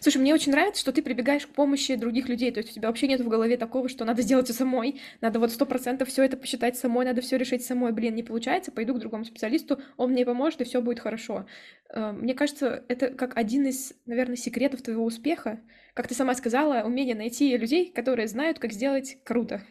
Слушай, 0.00 0.18
мне 0.18 0.34
очень 0.34 0.52
нравится, 0.52 0.80
что 0.80 0.92
ты 0.92 1.02
прибегаешь 1.02 1.46
к 1.46 1.54
помощи 1.54 1.94
других 1.94 2.28
людей. 2.28 2.52
То 2.52 2.58
есть 2.58 2.70
у 2.70 2.74
тебя 2.74 2.88
вообще 2.88 3.08
нет 3.08 3.20
в 3.20 3.28
голове 3.28 3.56
такого, 3.56 3.88
что 3.88 4.04
надо 4.04 4.20
сделать 4.22 4.48
самой, 4.54 5.00
надо 5.22 5.38
вот 5.40 5.52
сто 5.52 5.64
процентов 5.64 6.08
все 6.08 6.22
это 6.22 6.36
посчитать 6.36 6.76
самой, 6.76 7.06
надо 7.06 7.22
все 7.22 7.38
решить 7.38 7.64
самой. 7.64 7.92
Блин, 7.92 8.14
не 8.14 8.22
получается, 8.22 8.72
пойду 8.72 8.94
к 8.94 8.98
другому 8.98 9.24
специалисту, 9.24 9.80
он 9.96 10.12
мне 10.12 10.26
поможет, 10.26 10.60
и 10.60 10.64
все 10.64 10.82
будет 10.82 11.00
хорошо. 11.00 11.46
Э, 11.88 12.12
мне 12.12 12.34
кажется, 12.34 12.84
это 12.88 13.08
как 13.08 13.36
один 13.36 13.66
из, 13.66 13.94
наверное, 14.04 14.36
секретов 14.36 14.82
твоего 14.82 15.04
успеха. 15.04 15.60
Как 15.94 16.08
ты 16.08 16.14
сама 16.14 16.34
сказала, 16.34 16.82
умение 16.84 17.14
найти 17.14 17.56
людей, 17.56 17.90
которые 17.90 18.28
знают, 18.28 18.58
как 18.58 18.72
сделать 18.72 19.16
круто. 19.24 19.62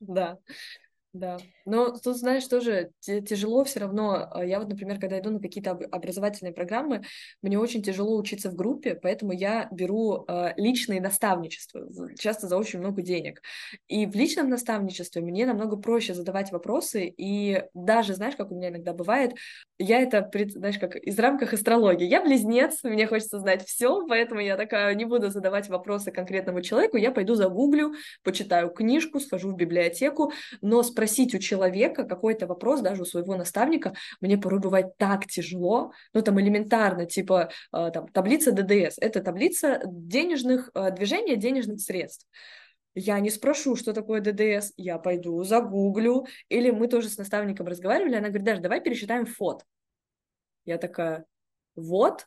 Да, 0.00 0.38
да. 1.14 1.38
Но 1.64 1.90
тут, 1.90 2.18
знаешь, 2.18 2.46
тоже 2.46 2.90
тяжело 3.00 3.64
все 3.64 3.80
равно. 3.80 4.28
А, 4.30 4.44
я 4.44 4.58
вот, 4.58 4.68
например, 4.68 5.00
когда 5.00 5.18
иду 5.18 5.30
на 5.30 5.40
какие-то 5.40 5.70
образовательные 5.70 6.52
программы, 6.52 7.02
мне 7.40 7.58
очень 7.58 7.82
тяжело 7.82 8.16
учиться 8.16 8.50
в 8.50 8.54
группе, 8.54 8.94
поэтому 8.94 9.32
я 9.32 9.68
беру 9.72 10.24
э, 10.28 10.52
личные 10.56 11.00
наставничества, 11.00 11.88
часто 12.18 12.46
за 12.46 12.58
очень 12.58 12.78
много 12.80 13.00
денег. 13.00 13.40
И 13.86 14.04
в 14.04 14.14
личном 14.14 14.50
наставничестве 14.50 15.22
мне 15.22 15.46
намного 15.46 15.76
проще 15.76 16.12
задавать 16.12 16.52
вопросы, 16.52 17.06
и 17.16 17.62
даже, 17.72 18.14
знаешь, 18.14 18.36
как 18.36 18.50
у 18.50 18.54
меня 18.54 18.68
иногда 18.68 18.92
бывает, 18.92 19.34
я 19.78 20.02
это, 20.02 20.30
знаешь, 20.48 20.78
как 20.78 20.96
из 20.96 21.18
рамках 21.18 21.54
астрологии. 21.54 22.06
Я 22.06 22.22
близнец, 22.22 22.80
мне 22.82 23.06
хочется 23.06 23.38
знать 23.38 23.64
все, 23.64 24.06
поэтому 24.06 24.40
я 24.40 24.56
такая 24.56 24.94
не 24.94 25.06
буду 25.06 25.30
задавать 25.30 25.68
вопросы 25.68 26.10
конкретному 26.10 26.60
человеку, 26.60 26.98
я 26.98 27.12
пойду 27.12 27.34
загуглю, 27.34 27.94
почитаю 28.22 28.70
книжку, 28.70 29.20
схожу 29.20 29.52
в 29.52 29.56
библиотеку, 29.56 30.32
но 30.60 30.82
спросить 30.98 31.32
у 31.32 31.38
человека, 31.38 32.02
какой-то 32.02 32.48
вопрос, 32.48 32.80
даже 32.80 33.02
у 33.02 33.04
своего 33.04 33.36
наставника, 33.36 33.94
мне 34.20 34.36
порой 34.36 34.58
бывает 34.58 34.96
так 34.96 35.26
тяжело, 35.26 35.92
ну, 36.12 36.22
там, 36.22 36.40
элементарно, 36.40 37.06
типа, 37.06 37.50
э, 37.72 37.90
там, 37.94 38.08
таблица 38.08 38.50
ДДС, 38.50 38.98
это 38.98 39.20
таблица 39.22 39.80
денежных, 39.86 40.72
э, 40.74 40.90
движения 40.90 41.36
денежных 41.36 41.80
средств. 41.80 42.26
Я 42.96 43.20
не 43.20 43.30
спрошу, 43.30 43.76
что 43.76 43.92
такое 43.92 44.20
ДДС, 44.20 44.72
я 44.76 44.98
пойду, 44.98 45.44
загуглю, 45.44 46.26
или 46.48 46.70
мы 46.72 46.88
тоже 46.88 47.08
с 47.08 47.16
наставником 47.16 47.68
разговаривали, 47.68 48.16
она 48.16 48.30
говорит, 48.30 48.46
даже 48.46 48.60
давай 48.60 48.80
пересчитаем 48.80 49.24
фот. 49.24 49.62
Я 50.64 50.78
такая, 50.78 51.26
вот, 51.76 52.26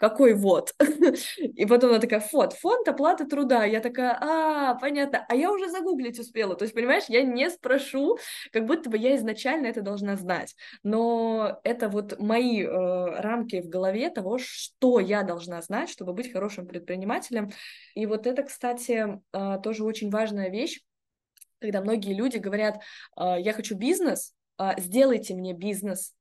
какой 0.00 0.32
вот? 0.32 0.74
И 1.38 1.66
потом 1.66 1.90
она 1.90 1.98
такая, 1.98 2.20
фонд, 2.20 2.54
фонд 2.54 2.88
оплаты 2.88 3.26
труда. 3.26 3.64
Я 3.64 3.80
такая, 3.80 4.16
а, 4.18 4.74
понятно. 4.76 5.26
А 5.28 5.36
я 5.36 5.52
уже 5.52 5.68
загуглить 5.68 6.18
успела. 6.18 6.56
То 6.56 6.64
есть, 6.64 6.74
понимаешь, 6.74 7.04
я 7.08 7.22
не 7.22 7.50
спрошу, 7.50 8.18
как 8.50 8.64
будто 8.64 8.88
бы 8.88 8.96
я 8.96 9.14
изначально 9.16 9.66
это 9.66 9.82
должна 9.82 10.16
знать. 10.16 10.56
Но 10.82 11.60
это 11.64 11.90
вот 11.90 12.18
мои 12.18 12.62
э, 12.62 12.66
рамки 12.70 13.60
в 13.60 13.68
голове 13.68 14.08
того, 14.08 14.38
что 14.38 15.00
я 15.00 15.22
должна 15.22 15.60
знать, 15.60 15.90
чтобы 15.90 16.14
быть 16.14 16.32
хорошим 16.32 16.66
предпринимателем. 16.66 17.50
И 17.94 18.06
вот 18.06 18.26
это, 18.26 18.42
кстати, 18.42 19.20
э, 19.34 19.58
тоже 19.62 19.84
очень 19.84 20.08
важная 20.08 20.48
вещь, 20.48 20.80
когда 21.58 21.82
многие 21.82 22.14
люди 22.14 22.38
говорят, 22.38 22.80
э, 23.18 23.34
я 23.38 23.52
хочу 23.52 23.76
бизнес, 23.76 24.32
э, 24.58 24.70
сделайте 24.78 25.34
мне 25.34 25.52
бизнес, 25.52 26.14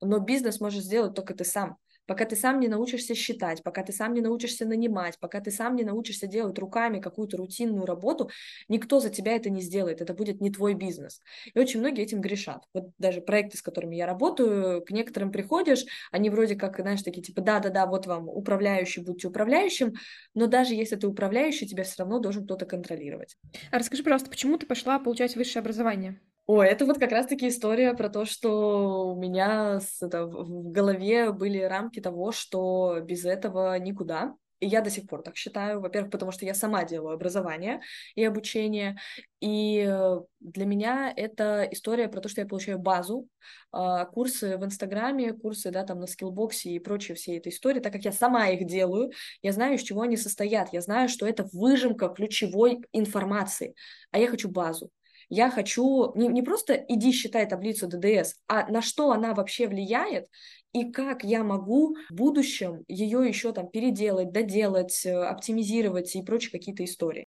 но 0.00 0.20
бизнес 0.20 0.58
можешь 0.58 0.84
сделать 0.84 1.14
только 1.14 1.34
ты 1.34 1.44
сам 1.44 1.76
пока 2.10 2.24
ты 2.24 2.34
сам 2.34 2.58
не 2.58 2.66
научишься 2.66 3.14
считать, 3.14 3.62
пока 3.62 3.84
ты 3.84 3.92
сам 3.92 4.14
не 4.14 4.20
научишься 4.20 4.66
нанимать, 4.66 5.16
пока 5.20 5.40
ты 5.40 5.52
сам 5.52 5.76
не 5.76 5.84
научишься 5.84 6.26
делать 6.26 6.58
руками 6.58 6.98
какую-то 6.98 7.36
рутинную 7.36 7.86
работу, 7.86 8.30
никто 8.68 8.98
за 8.98 9.10
тебя 9.10 9.36
это 9.36 9.48
не 9.48 9.60
сделает, 9.60 10.00
это 10.00 10.12
будет 10.12 10.40
не 10.40 10.50
твой 10.50 10.74
бизнес. 10.74 11.20
И 11.54 11.56
очень 11.56 11.78
многие 11.78 12.02
этим 12.02 12.20
грешат. 12.20 12.64
Вот 12.74 12.90
даже 12.98 13.20
проекты, 13.20 13.58
с 13.58 13.62
которыми 13.62 13.94
я 13.94 14.06
работаю, 14.06 14.84
к 14.84 14.90
некоторым 14.90 15.30
приходишь, 15.30 15.84
они 16.10 16.30
вроде 16.30 16.56
как, 16.56 16.80
знаешь, 16.80 17.02
такие 17.02 17.22
типа, 17.22 17.42
да-да-да, 17.42 17.86
вот 17.86 18.08
вам 18.08 18.28
управляющий, 18.28 19.02
будьте 19.02 19.28
управляющим, 19.28 19.94
но 20.34 20.48
даже 20.48 20.74
если 20.74 20.96
ты 20.96 21.06
управляющий, 21.06 21.68
тебя 21.68 21.84
все 21.84 21.94
равно 21.98 22.18
должен 22.18 22.44
кто-то 22.44 22.66
контролировать. 22.66 23.36
А 23.70 23.78
расскажи, 23.78 24.02
пожалуйста, 24.02 24.30
почему 24.30 24.58
ты 24.58 24.66
пошла 24.66 24.98
получать 24.98 25.36
высшее 25.36 25.60
образование? 25.60 26.20
Ой, 26.52 26.66
это 26.66 26.84
вот 26.84 26.98
как 26.98 27.12
раз-таки 27.12 27.46
история 27.46 27.94
про 27.94 28.08
то, 28.08 28.24
что 28.24 29.12
у 29.12 29.14
меня 29.14 29.78
с, 29.78 30.02
это, 30.02 30.26
в 30.26 30.72
голове 30.72 31.30
были 31.30 31.58
рамки 31.60 32.00
того, 32.00 32.32
что 32.32 32.98
без 33.04 33.24
этого 33.24 33.78
никуда. 33.78 34.34
И 34.58 34.66
я 34.66 34.80
до 34.80 34.90
сих 34.90 35.06
пор 35.06 35.22
так 35.22 35.36
считаю. 35.36 35.80
Во-первых, 35.80 36.10
потому 36.10 36.32
что 36.32 36.44
я 36.44 36.54
сама 36.54 36.82
делаю 36.82 37.14
образование 37.14 37.80
и 38.16 38.24
обучение. 38.24 38.96
И 39.38 39.86
э, 39.88 40.20
для 40.40 40.66
меня 40.66 41.14
это 41.16 41.68
история 41.70 42.08
про 42.08 42.20
то, 42.20 42.28
что 42.28 42.40
я 42.40 42.48
получаю 42.48 42.80
базу, 42.80 43.28
а, 43.70 44.06
курсы 44.06 44.58
в 44.58 44.64
Инстаграме, 44.64 45.32
курсы, 45.32 45.70
да, 45.70 45.84
там 45.84 46.00
на 46.00 46.08
скиллбоксе 46.08 46.70
и 46.70 46.80
прочие 46.80 47.14
все 47.14 47.36
этой 47.36 47.52
истории, 47.52 47.78
так 47.78 47.92
как 47.92 48.02
я 48.04 48.10
сама 48.10 48.48
их 48.48 48.66
делаю, 48.66 49.12
я 49.40 49.52
знаю, 49.52 49.76
из 49.76 49.82
чего 49.82 50.02
они 50.02 50.16
состоят, 50.16 50.72
я 50.72 50.80
знаю, 50.80 51.08
что 51.08 51.26
это 51.28 51.48
выжимка 51.52 52.08
ключевой 52.08 52.80
информации, 52.92 53.76
а 54.10 54.18
я 54.18 54.26
хочу 54.26 54.48
базу. 54.50 54.90
Я 55.30 55.50
хочу 55.50 56.12
не, 56.16 56.28
не 56.28 56.42
просто 56.42 56.74
иди 56.74 57.12
считай 57.12 57.48
таблицу 57.48 57.86
ДДС, 57.86 58.34
а 58.48 58.68
на 58.70 58.82
что 58.82 59.12
она 59.12 59.32
вообще 59.32 59.68
влияет 59.68 60.26
и 60.72 60.90
как 60.90 61.24
я 61.24 61.42
могу 61.44 61.96
в 62.10 62.14
будущем 62.14 62.84
ее 62.88 63.26
еще 63.26 63.52
там 63.52 63.68
переделать, 63.68 64.32
доделать, 64.32 65.06
э, 65.06 65.14
оптимизировать 65.14 66.14
и 66.16 66.22
прочие 66.22 66.50
какие-то 66.50 66.84
истории. 66.84 67.26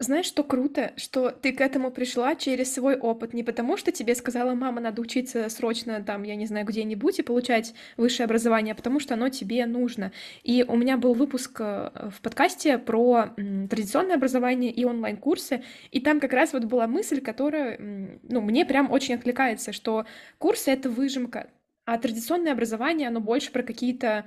Знаешь, 0.00 0.26
что 0.26 0.42
круто, 0.42 0.92
что 0.96 1.30
ты 1.30 1.52
к 1.52 1.60
этому 1.60 1.92
пришла 1.92 2.34
через 2.34 2.74
свой 2.74 2.96
опыт, 2.96 3.32
не 3.32 3.44
потому 3.44 3.76
что 3.76 3.92
тебе 3.92 4.16
сказала 4.16 4.52
мама, 4.54 4.80
надо 4.80 5.00
учиться 5.00 5.48
срочно 5.48 6.02
там, 6.02 6.24
я 6.24 6.34
не 6.34 6.46
знаю, 6.46 6.66
где-нибудь 6.66 7.20
и 7.20 7.22
получать 7.22 7.74
высшее 7.96 8.24
образование, 8.24 8.72
а 8.72 8.74
потому 8.74 8.98
что 8.98 9.14
оно 9.14 9.28
тебе 9.28 9.64
нужно. 9.66 10.10
И 10.42 10.64
у 10.66 10.76
меня 10.76 10.96
был 10.96 11.14
выпуск 11.14 11.60
э, 11.60 12.10
в 12.10 12.20
подкасте 12.22 12.78
про 12.78 13.34
традиционное 13.36 14.16
образование 14.16 14.72
и 14.72 14.84
онлайн-курсы, 14.84 15.62
и 15.92 16.00
там 16.00 16.18
как 16.18 16.32
раз 16.32 16.52
вот 16.52 16.64
была 16.64 16.88
мысль, 16.88 17.20
которая, 17.20 17.78
ну, 17.78 18.40
мне 18.40 18.66
прям 18.66 18.90
очень 18.90 19.14
откликается, 19.14 19.72
что 19.72 20.06
курсы— 20.38 20.70
это 20.72 20.90
выжимка, 20.90 21.50
а 21.86 21.98
традиционное 21.98 22.52
образование, 22.52 23.08
оно 23.08 23.20
больше 23.20 23.52
про 23.52 23.62
какие-то 23.62 24.26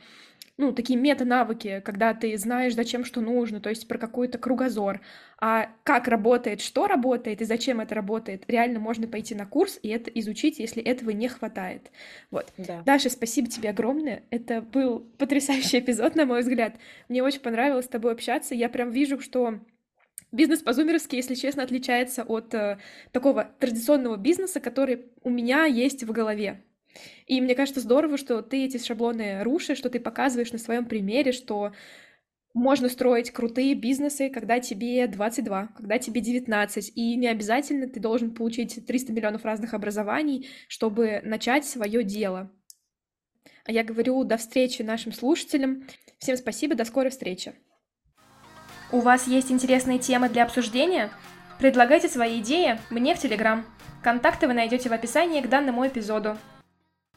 ну, 0.58 0.74
такие 0.74 0.98
мета-навыки, 0.98 1.82
когда 1.86 2.14
ты 2.14 2.36
знаешь, 2.38 2.74
зачем 2.74 3.06
что 3.06 3.22
нужно, 3.22 3.60
то 3.60 3.70
есть 3.70 3.88
про 3.88 4.00
какой-то 4.00 4.40
кругозор. 4.40 5.02
А 5.40 5.70
как 5.84 6.08
работает, 6.08 6.62
что 6.62 6.88
работает 6.88 7.42
и 7.42 7.46
зачем 7.46 7.80
это 7.80 7.94
работает, 7.94 8.44
реально 8.48 8.80
можно 8.80 9.08
пойти 9.08 9.36
на 9.36 9.46
курс 9.46 9.80
и 9.84 9.90
это 9.90 10.10
изучить, 10.10 10.58
если 10.58 10.82
этого 10.82 11.12
не 11.12 11.28
хватает. 11.28 11.92
Вот. 12.32 12.52
Да. 12.58 12.82
Даша, 12.86 13.12
спасибо 13.12 13.48
тебе 13.48 13.70
огромное. 13.70 14.24
Это 14.32 14.62
был 14.62 15.02
потрясающий 15.20 15.80
эпизод, 15.80 16.16
на 16.16 16.26
мой 16.26 16.42
взгляд. 16.42 16.76
Мне 17.08 17.22
очень 17.22 17.42
понравилось 17.42 17.86
с 17.86 17.90
тобой 17.90 18.12
общаться. 18.14 18.56
Я 18.56 18.70
прям 18.70 18.90
вижу, 18.90 19.20
что 19.20 19.60
Бизнес 20.34 20.62
по-зумеровски, 20.62 21.16
если 21.16 21.36
честно, 21.36 21.64
отличается 21.64 22.24
от 22.24 22.54
э, 22.54 22.80
такого 23.14 23.46
традиционного 23.60 24.18
бизнеса, 24.18 24.60
который 24.60 25.06
у 25.24 25.30
меня 25.30 25.64
есть 25.64 26.04
в 26.04 26.12
голове. 26.12 26.66
И 27.26 27.42
мне 27.42 27.56
кажется 27.56 27.82
здорово, 27.82 28.18
что 28.18 28.42
ты 28.42 28.66
эти 28.66 28.78
шаблоны 28.78 29.44
рушишь, 29.44 29.78
что 29.78 29.90
ты 29.90 30.00
показываешь 30.00 30.52
на 30.52 30.58
своем 30.58 30.86
примере, 30.86 31.32
что 31.32 31.74
можно 32.54 32.90
строить 32.90 33.32
крутые 33.32 33.76
бизнесы, 33.76 34.30
когда 34.30 34.60
тебе 34.60 35.08
22, 35.08 35.68
когда 35.78 36.00
тебе 36.00 36.22
19, 36.22 36.94
и 36.96 37.16
не 37.16 37.28
обязательно 37.28 37.88
ты 37.88 38.00
должен 38.00 38.34
получить 38.34 38.86
300 38.86 39.14
миллионов 39.14 39.46
разных 39.46 39.74
образований, 39.74 40.48
чтобы 40.68 41.22
начать 41.24 41.66
свое 41.66 42.04
дело. 42.04 42.52
А 43.66 43.72
я 43.72 43.84
говорю 43.84 44.24
до 44.24 44.38
встречи 44.38 44.82
нашим 44.82 45.12
слушателям. 45.12 45.84
Всем 46.18 46.36
спасибо, 46.36 46.74
до 46.74 46.86
скорой 46.86 47.12
встречи. 47.12 47.54
У 48.92 49.02
вас 49.02 49.28
есть 49.28 49.52
интересные 49.52 50.00
темы 50.00 50.30
для 50.30 50.44
обсуждения? 50.44 51.12
Предлагайте 51.60 52.08
свои 52.08 52.40
идеи 52.40 52.80
мне 52.90 53.14
в 53.14 53.20
Телеграм. 53.20 53.66
Контакты 54.02 54.48
вы 54.48 54.54
найдете 54.54 54.90
в 54.90 54.94
описании 54.94 55.42
к 55.42 55.50
данному 55.50 55.86
эпизоду. 55.86 56.38